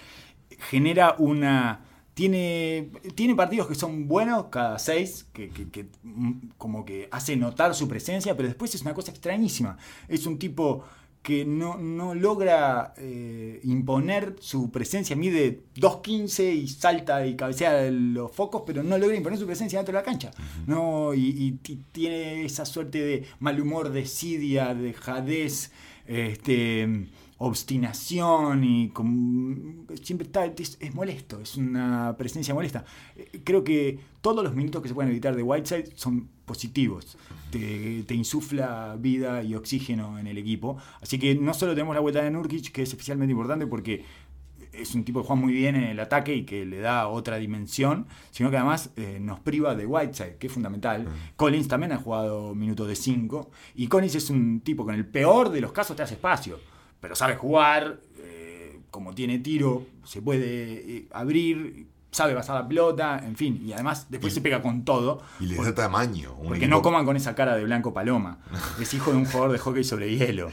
[0.70, 1.80] Genera una
[2.14, 7.36] tiene, tiene partidos que son buenos cada seis, que, que- que, mm, como que hace
[7.36, 9.76] notar su presencia, pero después es una cosa extrañísima.
[10.08, 10.84] Es un tipo
[11.22, 18.32] que no, no logra eh, imponer su presencia, mide 2.15 y salta y cabecea los
[18.32, 20.32] focos, pero no logra imponer su presencia dentro de la cancha.
[20.66, 25.70] no, y, y ti- tiene esa suerte de mal humor, desidia, dejadez,
[26.08, 27.06] este,
[27.46, 32.84] obstinación y con- siempre está, es, es molesto, es una presencia molesta.
[33.16, 37.16] Eh, Creo que todos los minutos que se pueden evitar de Whiteside son positivos.
[37.50, 40.76] Te, te insufla vida y oxígeno en el equipo.
[41.00, 44.04] Así que no solo tenemos la vuelta de Nurkic, que es especialmente importante porque
[44.72, 47.36] es un tipo que juega muy bien en el ataque y que le da otra
[47.36, 51.06] dimensión, sino que además eh, nos priva de Whiteside, que es fundamental.
[51.36, 55.06] Collins también ha jugado minutos de 5 y Collins es un tipo que en el
[55.06, 56.58] peor de los casos te hace espacio,
[57.02, 63.20] pero sabe jugar, eh, como tiene tiro, se puede eh, abrir, sabe pasar la pelota,
[63.26, 65.20] en fin, y además después Y- se pega con todo.
[65.40, 66.32] Y Por- da tamaño.
[66.34, 68.38] un porque equipo- no coman con esa cara de Blanco Paloma.
[68.80, 70.50] Es hijo de un jugador de hockey sobre hielo.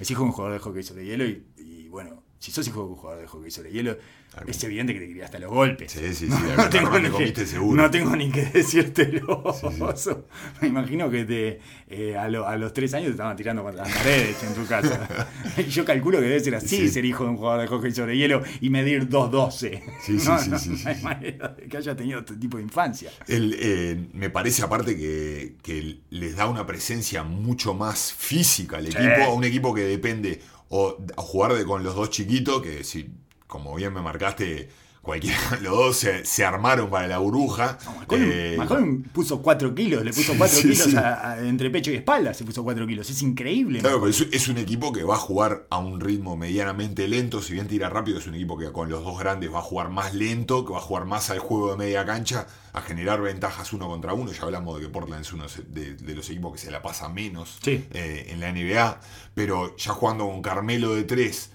[0.00, 2.80] Es hijo de un jugador de hockey sobre hielo y, y, bueno, si sos hijo
[2.84, 3.96] de un jugador de hockey sobre hielo,
[4.36, 4.50] Algo.
[4.50, 5.90] es evidente que te quería hasta los golpes.
[5.90, 6.34] Sí, sí, sí.
[6.56, 7.34] No, tengo ni que,
[7.74, 9.42] no tengo ni que decírtelo.
[10.60, 13.84] Me imagino que te, eh, a, lo- a los tres años te estaban tirando contra
[13.84, 15.26] las paredes en tu casa.
[15.68, 16.88] Yo calculo que debe ser así Sí.
[16.88, 19.82] ser hijo de un jugador de hockey sobre hielo y medir 2.12.
[20.00, 21.02] Sí, sí, no, sí, sí, no sí, hay sí.
[21.04, 23.10] manera de que haya tenido este tipo de infancia.
[23.26, 28.86] El, eh, me parece aparte que, que les da una presencia mucho más física al
[28.86, 33.10] equipo, a un equipo que depende o jugar de, con los dos chiquitos, que si,
[33.46, 34.68] como bien me marcaste,
[35.08, 37.78] cualquiera los dos se, se armaron para la burbuja.
[38.06, 40.96] Colin, Eh, puso 4 kilos, le puso Sí, 4 sí, kilos sí.
[40.96, 43.08] a- a- entre pecho y espalda, se puso 4 kilos.
[43.08, 43.80] Es increíble.
[43.80, 47.40] Claro, pero es, es un equipo que va a jugar a un ritmo medianamente lento.
[47.40, 49.88] Si bien tira rápido, es un equipo que con los dos grandes va a jugar
[49.90, 53.72] más lento, que va a jugar más al juego de media cancha, a generar ventajas
[53.72, 54.30] uno contra uno.
[54.32, 57.08] Ya hablamos de que Portland es uno de, de los equipos que se la pasa
[57.08, 57.84] menos Sí.
[57.92, 59.00] eh, en la NBA.
[59.34, 61.50] Pero ya jugando con Carmelo de tres,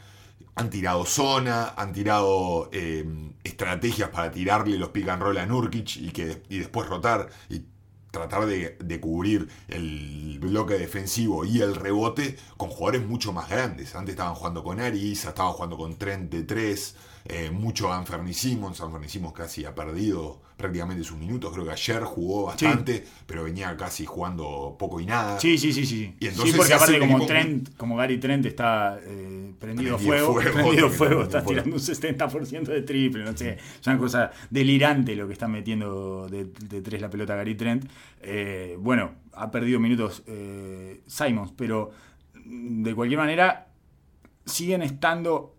[0.56, 3.06] han tirado zona, han tirado eh,
[3.44, 7.30] estrategias para tirarle los pick and roll a Nurkic y, que, y después rotar.
[7.50, 7.64] Y
[8.12, 13.96] tratar de, de cubrir el bloque defensivo y el rebote con jugadores mucho más grandes.
[13.96, 16.96] Antes estaban jugando con Ariza, estaban jugando con Trent de 3,
[17.54, 18.82] mucho Anferni Simmons.
[18.82, 21.52] Anferni Simmons casi ha perdido prácticamente sus minutos.
[21.54, 25.40] Creo que ayer jugó bastante, pero venía casi jugando poco y nada.
[25.40, 26.16] Sí, sí, sí, sí.
[26.20, 30.00] Y entonces sí, porque aparte como equipo Trent, como Gary Trent está eh, prendido, Prendido
[30.00, 33.58] fuego, fuego, prendido fuego, está tirando un 70% de triple, no sé.
[33.80, 37.86] Es una cosa delirante lo que está metiendo de, de tres la pelota Gary Trent.
[38.22, 41.92] Eh, bueno, ha perdido minutos eh, Simons, pero
[42.46, 43.68] de cualquier manera
[44.46, 45.56] siguen estando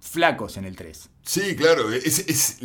[0.00, 1.08] flacos en el 3.
[1.22, 2.58] Sí, claro, es,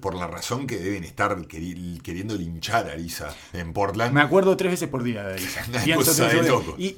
[0.00, 4.12] por la razón que deben estar queri- queriendo linchar a Ariza en Portland.
[4.12, 5.40] Me acuerdo tres veces por día de
[6.46, 6.76] loco.
[6.78, 6.94] Y,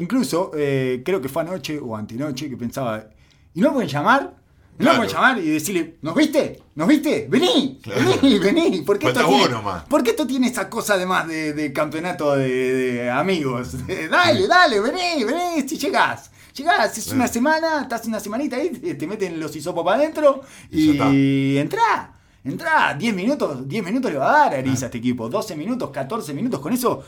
[0.00, 3.08] incluso, eh, creo que fue anoche o antenoche que pensaba,
[3.54, 4.36] ¿y no pueden llamar?
[4.76, 4.96] No Claro.
[4.98, 6.60] puedes llamar y decirle, ¿nos viste?
[6.74, 7.26] ¿Nos viste?
[7.30, 8.00] Vení, Claro.
[8.20, 8.82] vení, vení.
[8.82, 9.84] Porque esto, tiene, nomás.
[9.88, 13.68] porque esto tiene esa cosa además de, de campeonato de, de amigos.
[14.10, 16.30] Dale, dale, vení, vení, si llegás.
[16.54, 20.42] Llegás, es una semana, estás una semanita ahí, te, te meten los hisopos para adentro
[20.70, 22.12] y, entrá.
[22.44, 25.56] Entrá, 10 minutos, 10 minutos le va a dar a Ariza a este equipo, 12
[25.56, 27.02] minutos, 14 minutos, con eso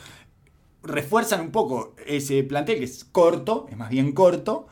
[0.83, 4.67] refuerzan un poco ese plantel que es corto, es más bien corto,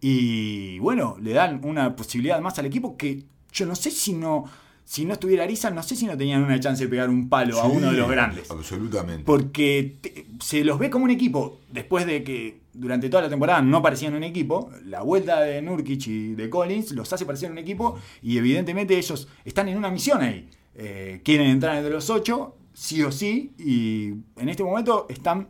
[0.00, 4.44] y bueno, le dan una posibilidad más al equipo que yo no sé si no,
[4.90, 7.60] si no estuviera Ariza, no sé si no tenían una chance de pegar un palo
[7.60, 8.50] a uno de los grandes.
[8.50, 9.22] Absolutamente.
[9.22, 13.60] Porque te- se los ve como un equipo, después de que durante toda la temporada
[13.60, 17.58] no parecían un equipo, la vuelta de Nurkic y de Collins los hace parecer un
[17.58, 20.48] equipo y evidentemente ellos están en una misión ahí.
[20.74, 25.48] Eh, quieren entrar entre los ocho, sí o sí, y en este momento están,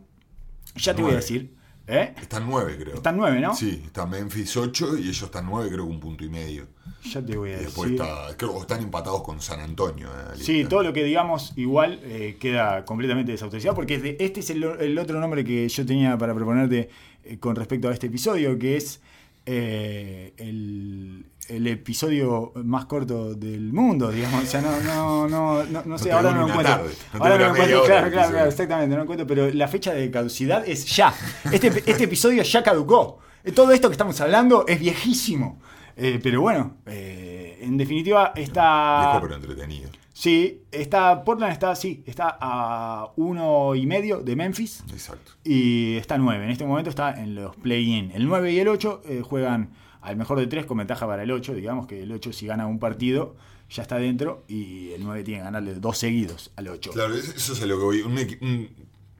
[0.74, 1.54] ya te voy a decir,
[1.88, 2.14] ¿eh?
[2.20, 2.94] Están nueve, creo.
[2.96, 3.54] Están nueve, ¿no?
[3.54, 6.66] Sí, está Memphis 8 y ellos están 9, creo que un punto y medio.
[7.04, 8.04] Ya te voy Y a después decir.
[8.04, 10.08] está, creo están empatados con San Antonio.
[10.08, 14.40] eh, Sí, todo lo que digamos igual eh, queda completamente desautorizado porque es de- este
[14.40, 16.90] es el, el otro nombre que yo tenía para proponerte
[17.24, 19.00] eh, con respecto a este episodio, que es
[19.46, 24.44] el, el episodio más corto del mundo, digamos.
[24.44, 26.86] O sea, no, no, no, no, no sé, ahora no lo encuentro.
[27.14, 30.10] ahora no lo encuentro, claro, claro, claro, exactamente, no lo encuentro, pero la fecha de
[30.10, 31.14] caducidad es ya.
[31.50, 33.18] Este, este episodio ya caducó.
[33.44, 35.60] Eh, Todo esto que estamos hablando es viejísimo.
[35.96, 39.10] Eh, pero bueno, eh, en definitiva está...
[39.12, 39.90] Viejo pero entretenido.
[40.12, 45.30] Sí, está, Portland está, sí, está a uno y medio de Memphis Exacto.
[45.44, 46.44] y está 9.
[46.44, 48.10] En este momento está en los play-in.
[48.12, 49.70] El 9 y el 8 eh, juegan
[50.08, 51.54] al mejor de tres con ventaja para el 8.
[51.54, 53.36] Digamos que el 8 si gana un partido
[53.70, 56.90] ya está dentro y el 9 tiene que ganarle dos seguidos al 8.
[56.92, 58.00] Claro, es- eso es a lo que voy.
[58.02, 58.70] Un, equi- un-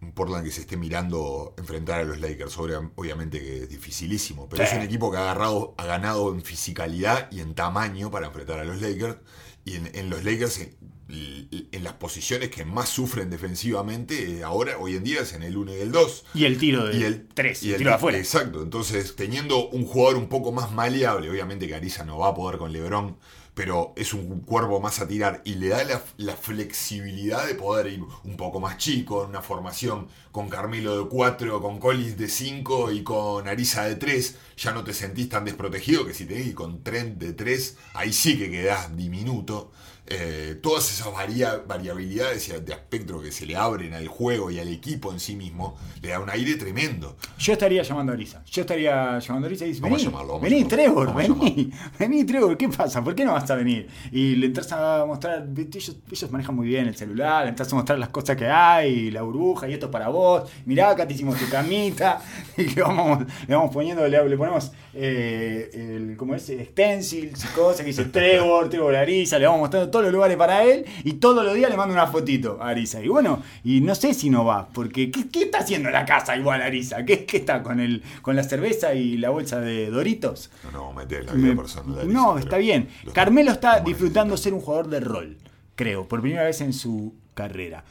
[0.01, 4.49] un Portland que se esté mirando enfrentar a los Lakers, obvia- obviamente que es dificilísimo,
[4.49, 4.71] pero Sí.
[4.71, 8.59] es un equipo que ha, agarrado, ha ganado en fisicalidad y en tamaño para enfrentar
[8.61, 9.17] a los Lakers.
[9.65, 10.69] Y en, en los Lakers,
[11.09, 15.57] en, las posiciones que más sufren defensivamente, eh, ahora, hoy en día, es en el
[15.57, 16.25] 1 y el 2.
[16.35, 18.19] Y el tiro de Y el 3, y el tiro de afuera.
[18.19, 22.35] Exacto, entonces teniendo un jugador un poco más maleable, obviamente que Ariza no va a
[22.35, 23.17] poder con Lebron,
[23.59, 27.89] pero es un cuerpo más a tirar y le da la, la flexibilidad de poder
[27.89, 32.29] ir un poco más chico, en una formación con Carmelo de 4, con Collins de
[32.29, 36.39] 5 y con Ariza de 3, ya no te sentís tan desprotegido que si te
[36.39, 39.73] ir con Trent de 3, ahí sí que quedás diminuto.
[40.11, 44.69] Eh, todas esas varia- variabilidades de aspecto que se le abren al juego y al
[44.69, 47.17] equipo en sí mismo, le da un aire tremendo.
[47.39, 48.43] Yo estaría llamando a Arisa.
[48.51, 52.69] Yo estaría llamando a Arisa y dice, vení, llamarlo, vení Trevor, vení, vení Trevor, ¿qué
[52.71, 53.05] pasa?
[53.05, 53.87] ¿Por qué no vas a venir?
[54.11, 57.77] Y le entras a mostrar, ellos, ellos manejan muy bien el celular, le entras a
[57.77, 61.13] mostrar las cosas que hay, la burbuja, y esto es para vos, mirá, acá te
[61.15, 62.21] hicimos tu camita,
[62.57, 66.45] y le vamos, le vamos poniendo, le, le ponemos, eh, el, ¿cómo es?
[66.45, 70.63] Stencils y cosas que dice Trevor, Trevor Arisa, le vamos mostrando todos los lugares para
[70.65, 73.03] él, y todos los días le mando una fotito a Arisa.
[73.03, 76.05] Y bueno, y no sé si no va, porque ¿qué, qué está haciendo en la
[76.05, 77.05] casa igual Arisa?
[77.05, 80.51] ¿Qué, qué está con, el, con la cerveza y la bolsa de Doritos?
[80.65, 81.95] No, no, meter la vida Me- personal.
[81.97, 82.89] de Ariza, no, está bien.
[83.05, 85.37] lo- Carmelo está disfrutando ser un jugador de rol,
[85.75, 87.85] creo, por primera vez en su carrera.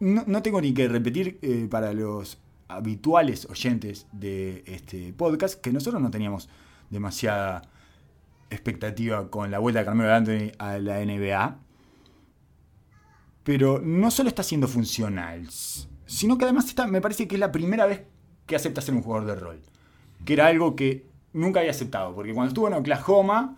[0.00, 2.38] No, no tengo ni que repetir eh, para los
[2.68, 6.48] habituales oyentes de este podcast que nosotros no teníamos
[6.90, 7.62] demasiada
[8.50, 11.58] expectativa con la vuelta de Carmelo Anthony a la NBA.
[13.44, 15.48] Pero no solo está siendo funcional,
[16.06, 18.02] sino que además me parece que es la primera vez
[18.46, 19.60] que acepta ser un jugador de rol.
[20.24, 22.14] Que era algo que nunca había aceptado.
[22.14, 23.56] Porque cuando estuvo en Oklahoma,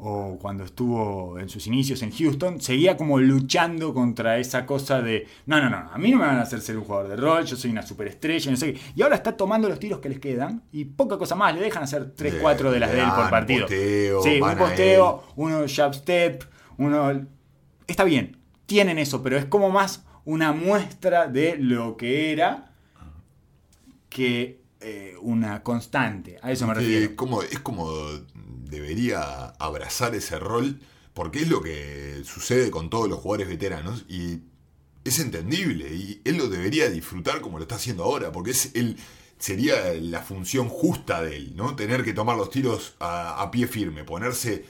[0.00, 5.26] o cuando estuvo en sus inicios en Houston, seguía como luchando contra esa cosa de,
[5.46, 7.44] no, no, no, a mí no me van a hacer ser un jugador de rol,
[7.44, 8.80] yo soy una superestrella, no sé qué.
[8.94, 11.82] Y ahora está tomando los tiros que les quedan y poca cosa más, le dejan
[11.82, 13.60] hacer 3, Le- 4 de las de él por partido.
[13.62, 16.44] posteo, sí, un posteo, uno jab step,
[16.76, 17.26] uno...
[17.88, 18.36] Está bien,
[18.66, 22.70] tienen eso, pero es como más una muestra de lo que era
[24.08, 26.38] que eh, una constante.
[26.42, 27.16] A eso me refiero.
[27.16, 27.90] como, es como
[28.68, 30.80] debería abrazar ese rol,
[31.14, 34.40] porque es lo que sucede con todos los jugadores veteranos y
[35.04, 38.72] es entendible y él lo debería disfrutar como lo está haciendo ahora, porque es
[39.38, 41.76] sería la función justa de él, ¿no?
[41.76, 44.64] Tener que tomar los tiros a, a pie firme, ponerse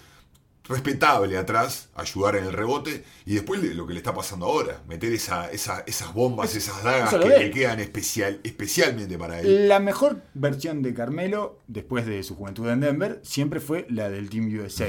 [0.69, 4.83] respetable atrás, ayudar en el rebote y después de lo que le está pasando ahora,
[4.87, 9.69] meter esa, esa- esas bombas, esas dagas que le quedan especial, especialmente para él.
[9.69, 14.29] La mejor versión de Carmelo, después de su juventud en Denver, siempre fue la del
[14.31, 14.89] Team USA.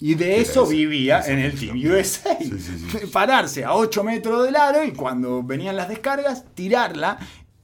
[0.00, 1.58] Y de eso esa- vivía esa en el.
[1.58, 2.36] Team USA.
[2.38, 3.06] Sí, sí, sí.
[3.12, 7.18] Pararse a 8 metros del aro y cuando venían las descargas, tirarla.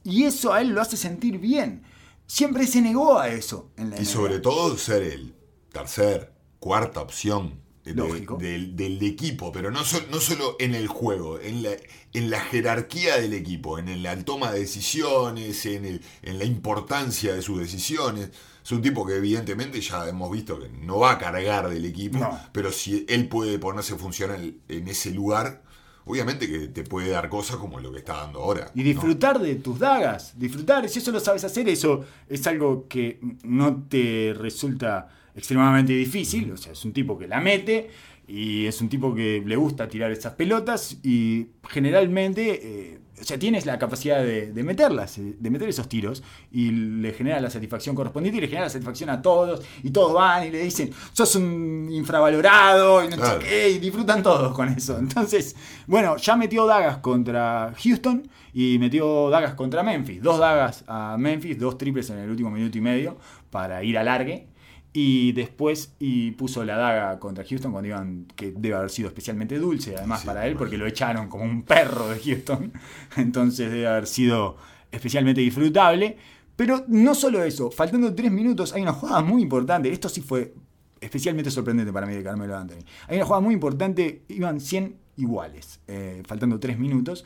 [0.04, 1.82] Y eso a él lo hace sentir bien.
[2.26, 4.06] Siempre se negó a eso en la Y NBA.
[4.08, 5.34] sobre todo ser el
[5.72, 6.29] tercer,
[6.60, 7.94] cuarta opción de-
[8.38, 11.70] del, del equipo, pero no, sol- no solo en el juego, en la,
[12.12, 17.34] en la jerarquía del equipo, en la toma de decisiones, en, el- en la importancia
[17.34, 18.30] de sus decisiones.
[18.62, 22.18] Es un tipo que evidentemente ya hemos visto que no va a cargar del equipo,
[22.18, 22.38] No.
[22.52, 25.62] pero si él puede ponerse funcional en ese lugar,
[26.10, 28.70] obviamente que te puede dar cosas como lo que está dando ahora.
[28.74, 28.84] Y ¿no?
[28.84, 33.84] disfrutar de tus dagas, disfrutar, si eso lo sabes hacer, eso es algo que no
[33.88, 37.90] te resulta extremadamente difícil, o sea, es un tipo que la mete
[38.30, 43.40] y es un tipo que le gusta tirar esas pelotas y generalmente, eh, o sea,
[43.40, 46.22] tienes la capacidad de, de meterlas, eh, de meter esos tiros
[46.52, 50.14] y le genera la satisfacción correspondiente y le genera la satisfacción a todos y todos
[50.14, 54.68] van y le dicen, sos un infravalorado y no sé qué, y disfrutan todos con
[54.68, 54.96] eso.
[54.98, 55.56] Entonces,
[55.88, 60.22] bueno, ya metió dagas contra Houston y metió dagas contra Memphis.
[60.22, 63.16] Dos dagas a Memphis, dos triples en el último minuto y medio
[63.50, 64.46] para ir a largue.
[64.92, 69.58] Y después y puso la daga contra Houston cuando iban, que debe haber sido especialmente
[69.58, 72.72] dulce, además Sí, para él, porque lo echaron como un perro de Houston.
[73.16, 74.56] Entonces debe haber sido
[74.90, 76.16] especialmente disfrutable.
[76.56, 79.90] Pero no solo eso, faltando tres minutos, hay una jugada muy importante.
[79.90, 80.52] Esto sí fue
[81.00, 82.84] especialmente sorprendente para mí de Carmelo Anthony.
[83.08, 87.24] Hay una jugada muy importante, iban 100 iguales, eh, faltando tres minutos,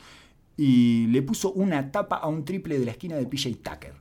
[0.57, 3.93] y le puso una tapa a un triple de la esquina de PJ Tucker.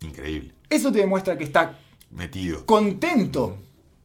[0.00, 0.52] Increíble.
[0.68, 1.78] Eso te demuestra que está
[2.12, 2.64] Metido.
[2.66, 3.58] contento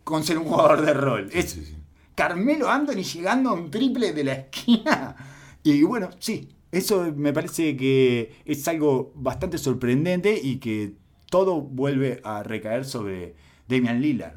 [0.03, 1.29] con ser un jugador de rol.
[1.31, 1.75] Sí, es sí, sí.
[2.15, 5.15] Carmelo Anthony llegando a un triple de la esquina.
[5.63, 10.93] Y bueno, sí, eso me parece que es algo bastante sorprendente y que
[11.29, 13.35] todo vuelve a recaer sobre
[13.67, 14.35] Damian Lillard,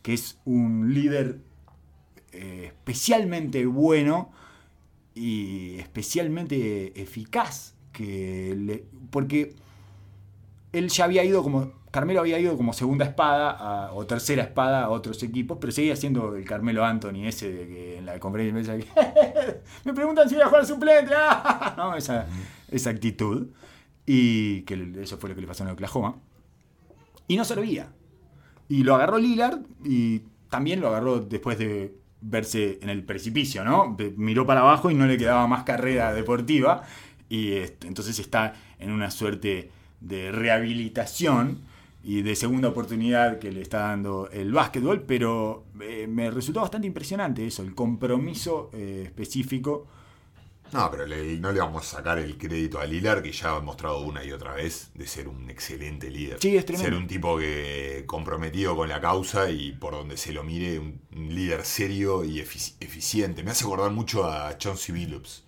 [0.00, 1.40] que es un líder
[2.32, 4.30] eh, especialmente bueno
[5.14, 7.74] y especialmente eficaz.
[7.92, 9.54] Que le- porque
[10.72, 11.72] él ya había ido como.
[11.90, 15.96] Carmelo había ido como segunda espada a- o tercera espada a otros equipos, pero seguía
[15.96, 18.92] siendo el Carmelo Anthony ese de que en la conferencia me decía
[19.84, 21.74] me preguntan si voy a jugar suplente, ¡ah!
[21.76, 21.96] ¿no?
[21.96, 22.26] esa,
[22.70, 23.48] esa actitud.
[24.06, 26.16] Y que eso fue lo que le pasó en Oklahoma.
[27.28, 27.88] Y no servía.
[28.68, 33.96] Y lo agarró Lillard y también lo agarró después de verse en el precipicio, ¿no?
[34.16, 36.82] Miró para abajo y no le quedaba más carrera deportiva.
[37.28, 39.70] Y este, entonces está en una suerte
[40.00, 41.60] de rehabilitación
[42.02, 46.86] y de segunda oportunidad que le está dando el básquetbol, pero eh, me resultó bastante
[46.86, 49.86] impresionante eso, el compromiso eh, específico.
[50.72, 53.60] No, pero le- no le vamos a sacar el crédito a Lilar, que ya ha
[53.60, 56.38] mostrado una y otra vez de ser un excelente líder.
[56.40, 56.88] Sí, es tremendo.
[56.88, 61.00] Ser un tipo que comprometido con la causa y por donde se lo mire, un,
[61.16, 63.42] un líder serio y efici- eficiente.
[63.42, 65.42] Me hace acordar mucho a Chauncey Billups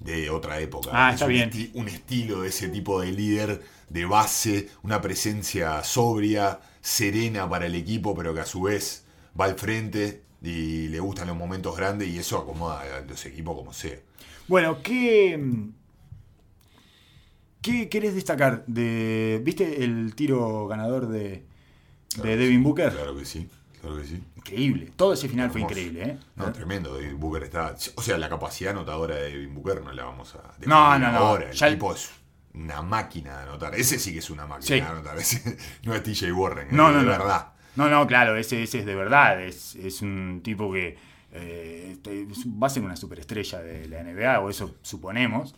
[0.00, 0.90] de otra época.
[0.92, 1.50] Ah, Es está un bien.
[1.50, 7.66] esti- un estilo de ese tipo de líder de base, una presencia sobria, serena para
[7.66, 9.04] el equipo, pero que a su vez
[9.38, 13.56] va al frente y le gustan los momentos grandes y eso acomoda a los equipos
[13.56, 13.98] como sea.
[14.46, 15.36] Bueno, ¿qué,
[17.62, 18.64] ¿qué querés destacar?
[18.66, 21.44] De, ¿Viste el tiro ganador de,
[22.14, 22.92] de Claro Devin sí, Booker?
[22.92, 23.48] Claro que sí,
[23.80, 24.22] claro que sí.
[24.36, 24.92] Increíble.
[24.96, 26.18] Todo ese final fue increíble, ¿eh?
[26.36, 26.96] No, tremendo.
[26.96, 27.74] Devin Booker está.
[27.96, 30.54] O sea, la capacidad anotadora de Devin Booker no la vamos a.
[30.66, 31.18] No, no, no.
[31.18, 31.50] Ahora.
[31.50, 32.10] El Ya tipo es
[32.54, 33.74] una máquina de anotar.
[33.74, 34.74] Ese sí que es una máquina Sí.
[34.80, 35.16] de anotar.
[35.18, 36.68] Ese no es TJ Warren.
[36.70, 37.10] No, es no, de no.
[37.12, 37.48] verdad.
[37.76, 39.40] No, no, claro, ese, ese es de verdad.
[39.42, 40.96] Es, es un tipo que
[41.30, 41.96] eh,
[42.60, 45.54] va a ser una superestrella de la NBA, o eso suponemos.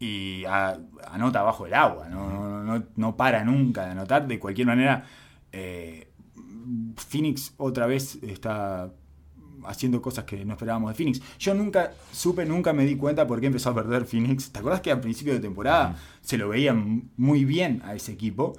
[0.00, 0.78] Y a-
[1.10, 4.26] anota bajo el agua, no, no, no- no para nunca de anotar.
[4.28, 5.06] De cualquier manera,
[5.52, 6.07] eh,
[6.96, 8.92] Phoenix otra vez está
[9.64, 11.20] haciendo cosas que no esperábamos de Phoenix.
[11.38, 14.50] Yo nunca supe, nunca me di cuenta por qué empezó a perder Phoenix.
[14.50, 18.12] ¿Te acuerdas que al principio de temporada se lo veía m- muy bien a ese
[18.12, 18.56] equipo?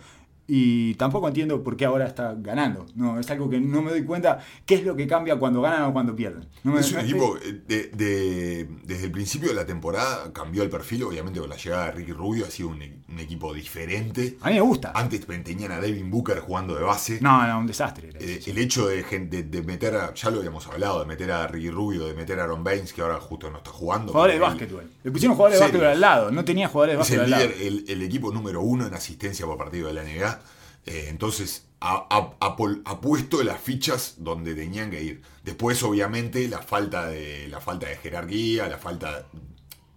[0.52, 2.88] Y tampoco entiendo por qué ahora está ganando.
[2.96, 5.84] No, es algo que no me doy cuenta qué es lo que cambia cuando ganan
[5.84, 6.44] o cuando pierden.
[6.64, 10.64] No me- Es un equipo, eh, de, de- desde el principio de la temporada cambió
[10.64, 14.38] el perfil, obviamente con la llegada de Ricky Rubio ha sido un, un equipo diferente.
[14.42, 14.92] A mí me gusta.
[14.96, 17.20] Antes tenían a Devin Booker jugando de base.
[17.22, 18.10] No, no, un desastre.
[18.20, 21.46] Eh, el hecho de, de- de meter a, ya lo habíamos hablado, de meter a
[21.48, 24.12] Ricky Rubio, de meter a Aaron Baines, que ahora justo no está jugando.
[24.14, 24.90] Jugadores de básquetbol.
[25.04, 26.32] Le pusieron jugadores de básquetbol al lado.
[26.32, 27.46] No tenía jugadores de básquetbol al lado.
[27.46, 30.39] líder, el, el equipo número uno en asistencia por partido de la NBA.
[30.86, 35.22] Eh, entonces ha, ha- puesto las fichas donde tenían que ir.
[35.44, 39.28] Después, obviamente, la falta de, la falta de jerarquía, la falta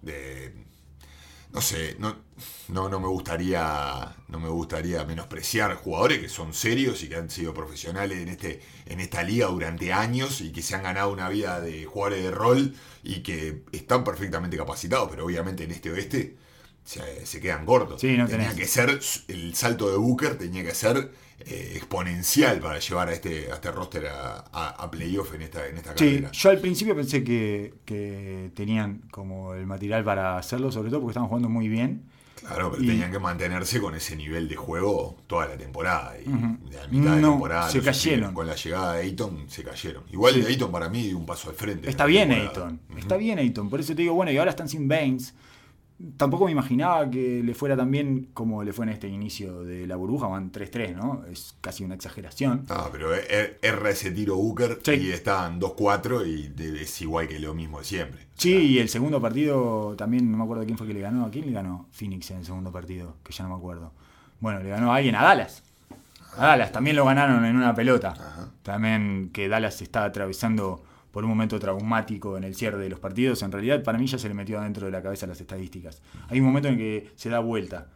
[0.02, 0.54] de.
[1.52, 2.16] No sé, no,
[2.68, 4.16] no, no me gustaría.
[4.28, 8.62] No me gustaría menospreciar jugadores que son serios y que han sido profesionales en este,
[8.86, 12.30] en esta liga durante años y que se han ganado una vida de jugadores de
[12.30, 16.36] rol y que están perfectamente capacitados, pero obviamente en este oeste
[16.84, 18.00] se, se quedan cortos.
[18.00, 18.54] Sí, no tenía tenés.
[18.54, 21.10] que ser, el salto de Booker tenía que ser
[21.40, 25.66] eh, exponencial para llevar a este, a este roster a, a- a playoff en esta,
[25.66, 26.30] en esta Sí, carrera.
[26.32, 31.12] yo al principio pensé que, que tenían como el material para hacerlo, sobre todo porque
[31.12, 32.02] estaban jugando muy bien.
[32.40, 36.14] Claro, pero Y- tenían que mantenerse con ese nivel de juego toda la temporada.
[36.18, 38.34] Y de la mitad de No, temporada se cayeron.
[38.34, 40.02] Con la llegada de Ayton se cayeron.
[40.10, 40.44] Igual Sí.
[40.46, 41.84] Ayton para mí dio un paso al frente.
[41.86, 42.32] en Está bien.
[42.32, 43.70] Ayton, está bien Ayton.
[43.70, 45.34] Por eso te digo, bueno, y ahora están sin Baines.
[46.16, 49.86] Tampoco me imaginaba que le fuera tan bien como le fue en este inicio de
[49.86, 50.26] la burbuja.
[50.26, 51.24] Van 3-3, ¿no?
[51.30, 52.66] Es casi una exageración.
[52.68, 54.92] Ah, pero er- erra ese tiro Booker Sí.
[54.92, 58.26] y están 2-4 y es igual que lo mismo de siempre.
[58.34, 61.24] Sí, y el segundo partido también, no me acuerdo quién fue que le ganó.
[61.26, 63.14] ¿A quién le ganó Phoenix en el segundo partido?
[63.22, 63.92] Que ya no me acuerdo.
[64.40, 65.62] Bueno, le ganó a alguien, a Dallas.
[66.36, 68.09] A Dallas, también lo ganaron en una pelota.
[68.11, 68.48] Ajá.
[68.64, 70.82] También que Dallas está atravesando
[71.12, 73.42] por un momento traumático en el cierre de los partidos.
[73.42, 76.02] En realidad, para mí ya se le metió adentro de la cabeza las estadísticas.
[76.28, 77.88] Hay un momento en que se da vuelta.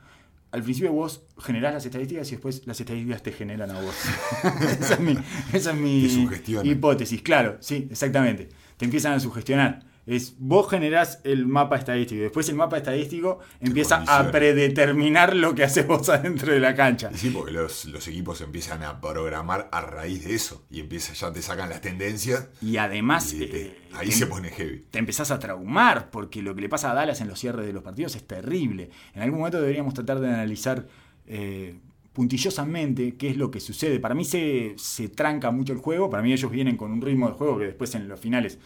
[0.52, 3.94] Al principio vos generás las estadísticas y después las estadísticas te generan a vos.
[4.80, 5.18] esa es mi,
[5.52, 6.28] esa es mi
[6.62, 8.48] hipótesis, claro, sí, exactamente.
[8.76, 9.80] Te empiezan a sugestionar.
[10.06, 15.54] Es, vos generás el mapa estadístico y después el mapa estadístico empieza a predeterminar lo
[15.56, 17.10] que haces vos adentro de la cancha.
[17.12, 20.64] Y sí, porque los, los equipos empiezan a programar a raíz de eso.
[20.70, 22.48] Y empieza, ya te sacan las tendencias.
[22.62, 24.84] Y además, y te- eh, ahí te- se pone heavy.
[24.90, 27.72] te empezás a traumar, porque lo que le pasa a Dallas en los cierres de
[27.72, 28.90] los partidos es terrible.
[29.14, 30.86] En algún momento deberíamos tratar de analizar
[31.26, 31.80] eh,
[32.12, 34.00] puntillosamente qué es lo que sucede.
[34.00, 37.28] Para mí se, se tranca mucho el juego, para mí ellos vienen con un ritmo
[37.28, 38.58] de juego que después en los finales,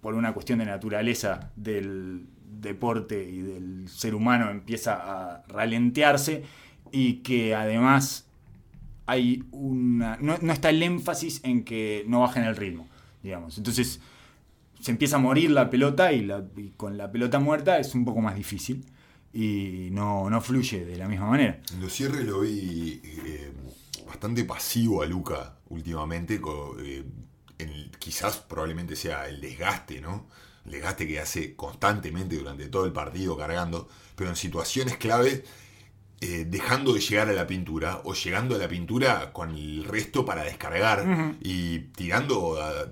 [0.00, 2.26] por una cuestión de naturaleza del
[2.60, 6.42] deporte y del ser humano, empieza a ralentearse
[6.92, 8.26] y que además
[9.06, 10.16] hay una.
[10.20, 12.88] No, no está el énfasis en que no bajen el ritmo,
[13.22, 13.58] digamos.
[13.58, 14.00] Entonces
[14.80, 18.04] se empieza a morir la pelota y, la- y con la pelota muerta es un
[18.04, 18.84] poco más difícil
[19.32, 21.60] y no, no fluye de la misma manera.
[21.72, 23.52] En los cierres lo vi eh,
[24.06, 26.40] bastante pasivo a Luca últimamente.
[26.82, 27.04] eh,
[27.62, 30.28] en- quizás probablemente sea el desgaste, ¿no?
[30.64, 33.88] El desgaste que hace constantemente durante todo el partido cargando.
[34.16, 35.44] Pero en situaciones clave,
[36.20, 40.24] eh, dejando de llegar a la pintura o llegando a la pintura con el resto
[40.26, 42.86] para descargar y tirando, a-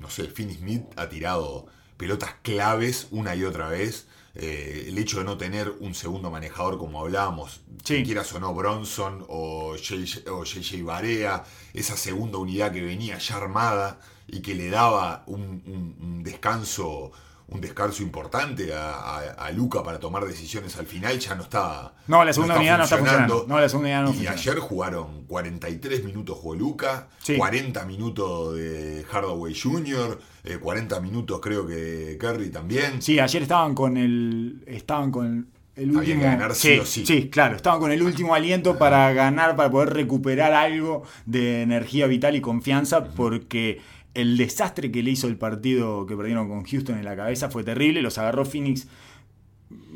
[0.00, 4.06] no sé, Finney Smith ha tirado pelotas claves una y otra vez.
[4.34, 8.04] Eh, el hecho de no tener un segundo manejador, como hablábamos, Sí.
[8.04, 11.42] quieras o no Bronson o JJ, Barea,
[11.74, 17.10] esa segunda unidad que venía ya armada y que le daba un, un- un descanso
[17.50, 21.92] un descanso importante a, a- a Luca para tomar decisiones al final, ya no está.
[22.06, 23.44] No, la segunda unidad no está funcionando.
[23.48, 24.36] No, la segunda unidad no y funciona.
[24.36, 27.36] ayer jugaron 43 minutos jugó Luca, Sí.
[27.36, 33.02] 40 minutos de Hardaway Jr., eh, 40 minutos creo que Curry también.
[33.02, 34.62] Sí, ayer estaban con el.
[34.66, 36.20] Estaban con el Había último.
[36.20, 37.28] que ganar sí o sí.
[37.30, 37.56] claro.
[37.56, 42.40] Estaban con el último aliento para ganar, para poder recuperar algo de energía vital y
[42.40, 43.80] confianza, porque
[44.14, 47.62] el desastre que le hizo el partido que perdieron con Houston en la cabeza fue
[47.64, 48.02] terrible.
[48.02, 48.86] Los agarró Phoenix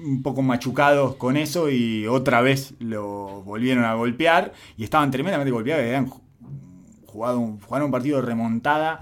[0.04, 5.50] un poco machucados con eso y otra vez lo volvieron a golpear y estaban tremendamente
[5.50, 5.84] golpeados.
[5.84, 6.20] Habían ju-
[7.06, 9.00] jugado un, jugaron un partido de remontada,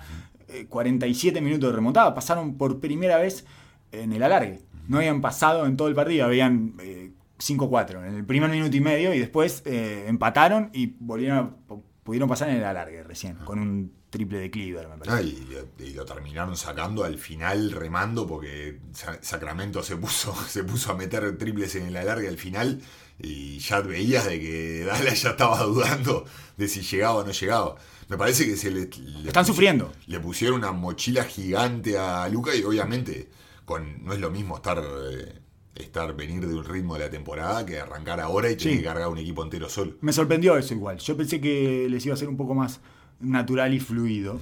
[0.49, 3.45] eh, 47 minutos de remontada, pasaron por primera vez
[3.91, 4.61] en el alargue.
[4.89, 8.81] No habían pasado en todo el partido, habían eh, 5-4 en el primer minuto y
[8.81, 13.59] medio y después eh, empataron y volvieron a- pudieron pasar en el alargue recién, con
[13.59, 15.17] un triple de Cleaver, me parece.
[15.17, 20.65] Ah, y, y lo terminaron sacando al final remando porque Sa- Sacramento se puso, se
[20.65, 22.81] puso a meter triples en el alargue al final
[23.19, 26.25] y ya veías de que Dallas ya estaba dudando
[26.57, 27.77] de si llegaba o no llegaba.
[28.09, 29.93] Me parece que se le, le Están sufriendo.
[30.07, 33.31] Le pusieron una mochila gigante a Luca y obviamente
[33.65, 35.41] con, no es lo mismo estar, eh,
[35.75, 38.79] estar venir de un ritmo de la temporada que arrancar ahora y tener Sí.
[38.81, 39.95] que cargar un equipo entero solo.
[40.01, 40.99] Me sorprendió eso igual.
[40.99, 42.81] Yo pensé que les iba a ser un poco más
[43.21, 44.39] natural y fluido.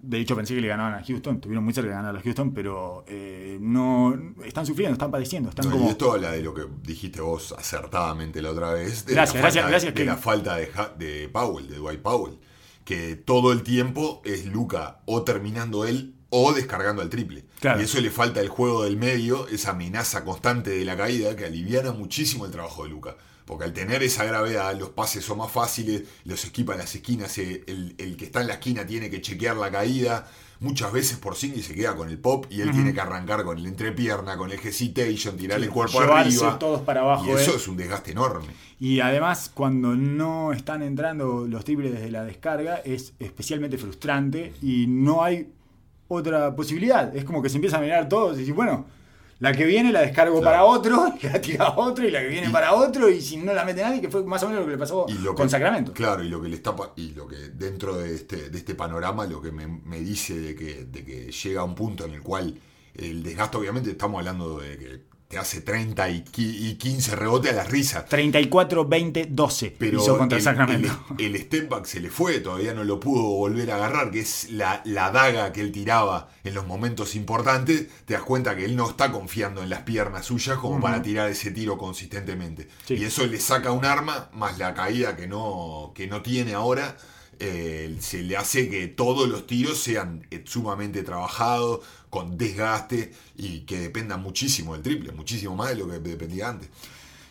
[0.00, 1.40] De hecho, pensé que le ganaban a Houston.
[1.40, 5.48] Tuvieron muy cerca de ganar a Houston, pero eh, no están sufriendo, están padeciendo.
[5.48, 5.86] Están No, como...
[5.86, 9.06] Y esto habla de lo que dijiste vos acertadamente la otra vez.
[9.06, 12.00] De Gracias, la gracias, falta, gracias, De que- la falta de, de Powell, de Dwight
[12.00, 12.38] Powell.
[12.84, 17.44] Que todo el tiempo es Luca o terminando él o descargando al triple.
[17.60, 17.80] Claro.
[17.80, 21.44] Y eso le falta el juego del medio, esa amenaza constante de la caída que
[21.44, 23.16] aliviana muchísimo el trabajo de Luca.
[23.44, 27.38] Porque al tener esa gravedad, los pases son más fáciles, los esquipa en las esquinas,
[27.38, 30.28] eh, el, el que está en la esquina tiene que chequear la caída.
[30.60, 33.58] Muchas veces por sí se queda con el pop y él tiene que arrancar con
[33.58, 36.58] el entrepierna, con el hesitation, tirar el cuerpo arriba.
[36.58, 37.56] todos para abajo, Y eso eh.
[37.56, 38.48] es un desgaste enorme.
[38.80, 44.86] Y además, cuando no están entrando los triples desde la descarga, es especialmente frustrante y
[44.88, 45.46] no hay
[46.08, 47.14] otra posibilidad.
[47.16, 48.86] Es como que se empiezan a mirar todos y decir, bueno,
[49.40, 50.44] La que viene la descargo Claro.
[50.56, 53.36] para otro, la tira a otro, y la que viene Y- para otro, y si
[53.36, 55.32] no la mete nadie, que fue más o menos lo que le pasó Y lo
[55.36, 55.92] con que- Sacramento.
[55.92, 59.26] Claro, y lo que le está y lo que dentro de este, de este panorama,
[59.26, 62.20] lo que me, me dice de que, de que llega a un punto en el
[62.22, 62.58] cual
[62.94, 67.56] el desgaste, obviamente, estamos hablando de que te hace 30 y, y 15 rebotes a
[67.56, 68.06] la risa.
[68.08, 70.88] 34-20-12 Pero hizo contra el, Sacramento.
[71.18, 74.20] el- el step back se le fue, todavía no lo pudo volver a agarrar, que
[74.20, 77.88] es la, la daga que él tiraba en los momentos importantes.
[78.06, 81.28] Te das cuenta que él no está confiando en las piernas suyas como para tirar
[81.28, 82.68] ese tiro consistentemente.
[82.86, 82.94] Sí.
[82.94, 86.96] Y eso le saca un arma, más la caída que no, que no tiene ahora.
[87.40, 91.80] Eh, se le hace que todos los tiros sean eh, sumamente trabajados,
[92.10, 96.68] con desgaste y que dependan muchísimo del triple, muchísimo más de lo que dependía antes.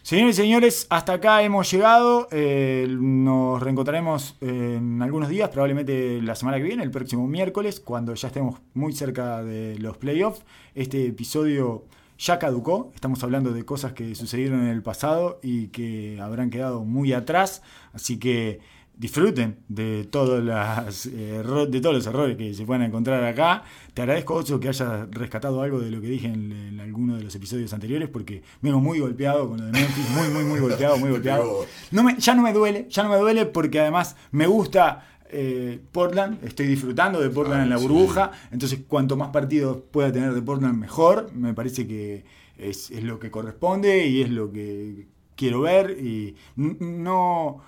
[0.03, 2.29] Señores y señores, hasta acá hemos llegado.
[2.31, 8.13] Eh, nos reencontraremos en algunos días, probablemente la semana que viene, el próximo miércoles, cuando
[8.13, 10.45] ya estemos muy cerca de los playoffs.
[10.75, 11.83] Este episodio
[12.17, 12.91] ya caducó.
[12.95, 17.61] Estamos hablando de cosas que sucedieron en el pasado y que habrán quedado muy atrás.
[17.93, 18.59] Así que
[18.97, 23.63] disfruten de, todas las, eh, de todos los errores que se puedan encontrar acá.
[23.93, 27.23] Te agradezco, Ocho, que hayas rescatado algo de lo que dije en, en alguno de
[27.23, 30.97] los episodios anteriores, porque vengo muy golpeado con lo de Memphis, muy, muy, muy golpeado,
[30.97, 31.65] muy golpeado.
[31.91, 35.79] No me, ya no me duele, ya no me duele porque además me gusta eh,
[35.91, 37.83] Portland, estoy disfrutando de Portland Ah, en la sí.
[37.87, 42.25] burbuja, entonces cuanto más partidos pueda tener de Portland mejor, me parece que
[42.57, 47.61] es, es lo que corresponde y es lo que quiero ver y no...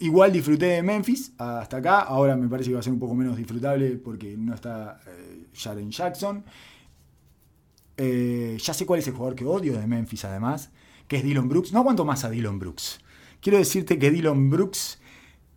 [0.00, 3.14] Igual disfruté de Memphis hasta acá, ahora me parece que va a ser un poco
[3.14, 6.44] menos disfrutable porque no está eh, Jaren Jackson.
[7.96, 10.70] Eh, ya sé cuál es el jugador que odio de Memphis además,
[11.08, 11.72] que es Dylan Brooks.
[11.72, 13.00] No aguanto más a Dylan Brooks.
[13.40, 15.00] Quiero decirte que Dylan Brooks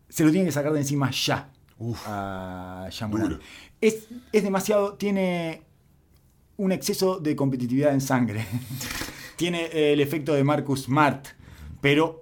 [0.09, 2.89] se lo tiene que sacar de encima ya Uf, a.
[3.79, 5.63] Es, es demasiado, tiene
[6.57, 8.45] un exceso de competitividad en sangre.
[9.35, 11.27] tiene el efecto de Marcus Smart,
[11.79, 12.20] pero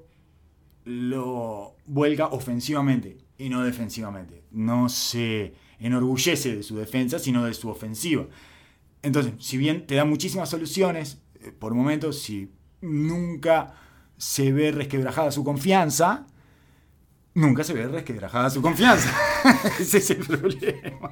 [0.90, 4.44] lo vuelca ofensivamente y no defensivamente.
[4.52, 8.26] No se enorgullece de su defensa, sino de su ofensiva.
[9.04, 13.76] Entonces, si bien te da muchísimas soluciones, eh, por momentos, si nunca
[14.18, 16.26] se ve resquebrajada su confianza,
[17.36, 19.14] nunca se ve resquebrajada su confianza.
[19.80, 21.12] Ese es el problema.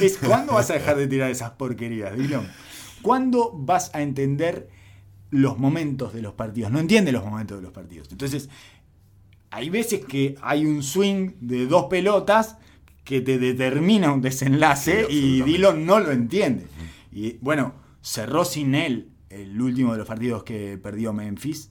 [0.00, 2.52] Es cuándo vas a dejar de tirar esas porquerías, Dylan.
[3.00, 4.68] ¿Cuándo vas a entender
[5.30, 6.70] los momentos de los partidos?
[6.70, 8.08] No entiende los momentos de los partidos.
[8.12, 8.50] Entonces,
[9.50, 12.56] hay veces que hay un swing de dos pelotas
[13.04, 15.42] que te determina un desenlace Sí, y.
[15.42, 16.66] Dillon no lo entiende.
[17.12, 21.70] Y bueno, cerró sin él el último de los partidos que perdió Memphis,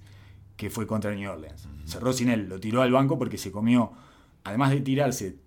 [0.58, 1.68] que fue contra New Orleans.
[1.86, 3.92] Cerró sin él, lo tiró al banco porque se comió,
[4.44, 5.38] además de tirarse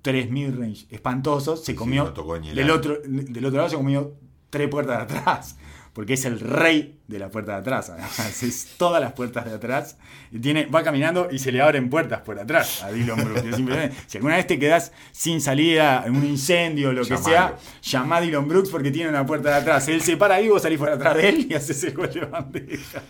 [0.00, 4.14] tres midrange espantosos, se Sí, comió no del otro, del otro lado se comió
[4.50, 5.56] tres puertas de atrás.
[5.92, 7.90] Porque es el rey de la puerta de atrás.
[7.90, 9.98] además, Es todas las puertas de atrás.
[10.30, 13.58] Y tiene, va caminando y se le abren puertas por atrás a Dylan Brooks.
[14.06, 17.24] Si alguna vez te quedas sin salida en un incendio o lo que Llamalo.
[17.28, 19.86] sea, llama a Dylan Brooks porque tiene una puerta de atrás.
[19.88, 22.20] Él se para ahí, vos salís por atrás de él y haces el gol de
[22.24, 23.02] bandeja.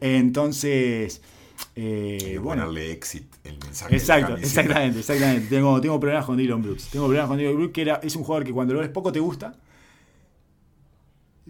[0.00, 1.22] Entonces,
[1.74, 2.64] eh, bueno.
[2.64, 3.96] ponerle exit el mensaje.
[3.96, 5.48] Exacto, exactamente, exactamente.
[5.48, 6.88] Tengo, tengo problemas con Dylan Brooks.
[6.88, 9.10] Tengo problemas con Dylan Brooks, que era, es un jugador que cuando lo ves poco
[9.12, 9.54] te gusta.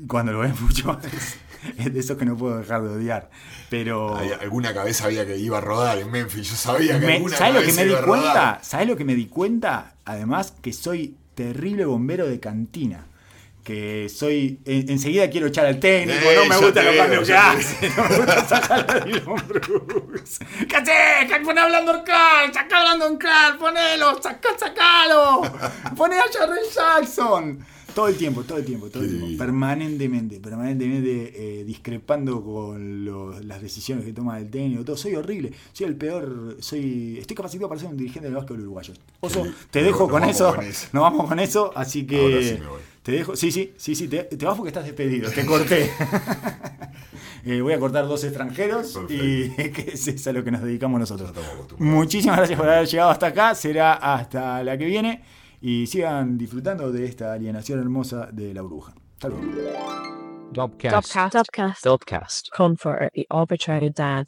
[0.08, 1.38] Cuando lo ves mucho es,
[1.78, 3.30] es de esos que no puedo dejar de odiar.
[3.70, 4.16] Pero.
[4.16, 6.50] Hay- alguna cabeza había que iba a rodar en Memphis.
[6.50, 8.28] Yo sabía que Me- alguna ¿Sabes lo que me di a cuenta?
[8.28, 8.58] rodar.
[8.64, 9.94] ¿Sabes lo que me di cuenta?
[10.04, 13.06] Además, que soy terrible bombero de cantina.
[13.64, 14.60] Que soy.
[14.64, 18.08] en- enseguida quiero echar al técnico, Eh, no me te los cambios que hace, no
[18.08, 20.38] me gusta sacar a Dylan Brooks.
[20.68, 21.28] ¿Qué haces?
[21.32, 22.54] ¿Qué pone hablando en Carl?
[22.54, 25.42] Sacá hablando en Carl, ponelo, sacá, sacalo.
[25.96, 27.66] Poné a Jarrell Jackson.
[27.96, 29.38] Todo el tiempo, todo el tiempo, todo el tiempo.
[29.38, 34.84] Permanentemente, permanentemente eh, discrepando con los- las decisiones que toma el técnico.
[34.84, 34.98] Todo.
[34.98, 38.92] Soy horrible, soy el peor, soy estoy capacitado para ser un dirigente del básquetbol uruguayo.
[39.20, 40.88] Oso, Sí, te dejo con eso, con eso.
[40.92, 42.80] nos vamos con eso, así que Ahora sí me voy.
[43.02, 45.90] te dejo, sí, sí, sí, sí, te, te vas porque estás despedido, te corté.
[47.48, 51.30] Eh, voy a cortar dos extranjeros y que es a lo que nos dedicamos nosotros.
[51.78, 53.54] Muchísimas gracias por haber llegado hasta acá.
[53.54, 55.22] Será hasta la que viene.
[55.60, 58.94] Y sigan disfrutando de esta alienación hermosa de la bruja.
[59.14, 60.16] Hasta luego.
[60.52, 61.14] Dubcast.
[61.32, 61.84] Dubcast.
[61.84, 62.48] Dubcast.
[62.50, 64.26] Confer the arbitrary dad.